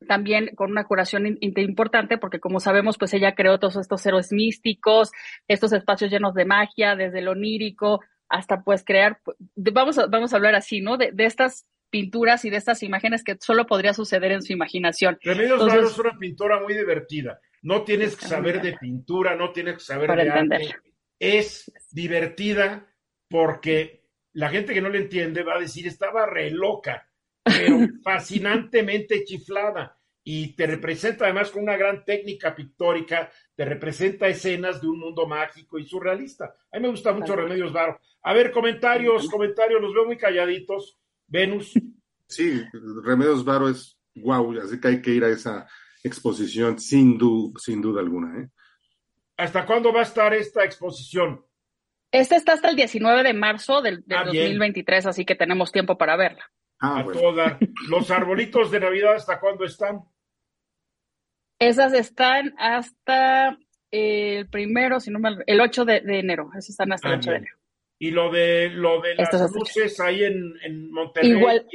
[0.09, 5.13] también con una curación importante porque como sabemos, pues ella creó todos estos héroes místicos,
[5.49, 9.21] estos espacios llenos de magia, desde lo onírico hasta pues crear,
[9.55, 10.97] vamos a, vamos a hablar así, ¿no?
[10.97, 15.19] De, estas pinturas y de estas imágenes que solo podría suceder en su imaginación.
[15.23, 17.41] Remedios Varo es una pintora muy divertida.
[17.67, 20.77] No tienes que saber de pintura, no tienes que saber de arte.
[21.19, 22.87] Es divertida
[23.29, 24.05] porque
[24.35, 27.11] la gente que no le entiende va a decir, estaba re loca,
[27.43, 29.99] pero fascinantemente chiflada.
[30.23, 35.27] Y te representa además con una gran técnica pictórica, te representa escenas de un mundo
[35.27, 36.55] mágico y surrealista.
[36.71, 37.99] A mí me gusta mucho Remedios Varo.
[38.23, 41.01] A ver, comentarios, comentarios, los veo muy calladitos.
[41.27, 41.73] Venus.
[42.29, 42.63] Sí,
[43.03, 45.67] Remedios Varo es guau, así que hay que ir a esa
[46.07, 47.19] exposición sin,
[47.59, 48.43] sin duda alguna.
[48.43, 48.49] ¿eh?
[49.37, 51.45] ¿Hasta cuándo va a estar esta exposición?
[52.13, 56.17] Esta está hasta el 19 de marzo del, 2023, ah, así que tenemos tiempo para
[56.17, 56.51] verla.
[56.81, 60.01] Ah, a ¿Los arbolitos de Navidad hasta cuándo están?
[61.59, 63.59] Esas están hasta
[63.91, 66.51] el primero, si no me, el 8 de, enero.
[66.53, 67.57] Esas están hasta el 8 ah, de enero.
[67.99, 71.31] Y lo de lo de las luces ahí en, en Monterrey.
[71.31, 71.67] Igual,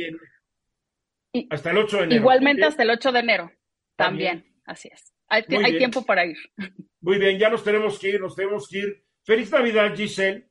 [1.50, 2.22] hasta el 8 de enero.
[2.22, 3.52] Igualmente hasta el 8 de enero.
[4.06, 5.14] También, así es.
[5.28, 5.44] Hay,
[5.78, 6.38] tiempo para ir.
[7.00, 9.06] Muy bien, ya nos tenemos que ir, nos tenemos que ir.
[9.24, 10.50] Feliz Navidad, Giselle.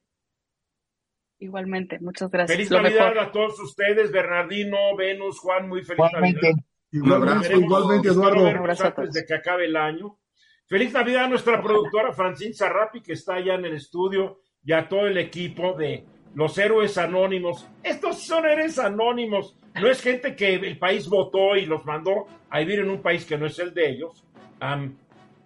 [1.38, 2.56] Igualmente, muchas gracias.
[2.56, 6.52] Feliz Navidad a todos ustedes, Bernardino, Venus, Juan, muy feliz Navidad.
[6.92, 8.46] Igualmente, igualmente Eduardo.
[8.46, 10.18] Antes de que acabe el año.
[10.66, 14.88] Feliz Navidad a nuestra productora Francine Sarrapi, que está allá en el estudio, y a
[14.88, 17.66] todo el equipo de los héroes anónimos.
[17.82, 19.56] Estos son héroes anónimos.
[19.80, 23.24] No es gente que el país votó y los mandó a vivir en un país
[23.24, 24.24] que no es el de ellos.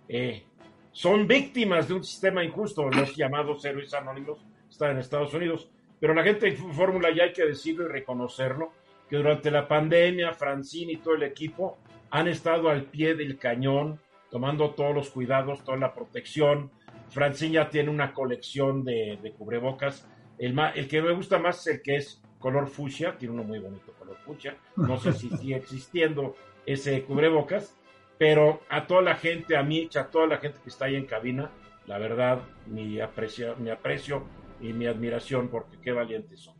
[0.08, 0.44] Eh,
[0.92, 2.88] son víctimas de un sistema injusto.
[2.88, 4.38] Los llamados héroes anónimos
[4.70, 5.68] están en Estados Unidos.
[6.00, 8.72] Pero la gente en Fórmula ya hay que decirlo y reconocerlo,
[9.08, 11.78] que durante la pandemia, Francine y todo el equipo
[12.10, 16.70] han estado al pie del cañón, tomando todos los cuidados, toda la protección.
[17.08, 20.06] Francine ya tiene una colección de, cubrebocas.
[20.38, 23.58] El, el que me gusta más es el que es color fucsia, tiene uno muy
[23.58, 27.74] bonito color fucsia, no sé si sigue existiendo ese cubrebocas,
[28.18, 31.06] pero a toda la gente, a Mitch, a toda la gente que está ahí en
[31.06, 31.50] cabina,
[31.86, 34.24] la verdad, mi aprecio, mi aprecio
[34.60, 36.54] y mi admiración porque qué valientes son.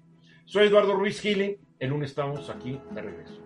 [0.45, 3.41] Soy Eduardo Ruiz Gilling, el lunes estamos aquí de regreso.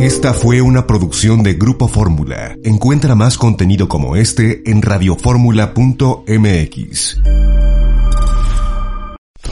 [0.00, 2.56] Esta fue una producción de Grupo Fórmula.
[2.64, 7.53] Encuentra más contenido como este en radioformula.mx.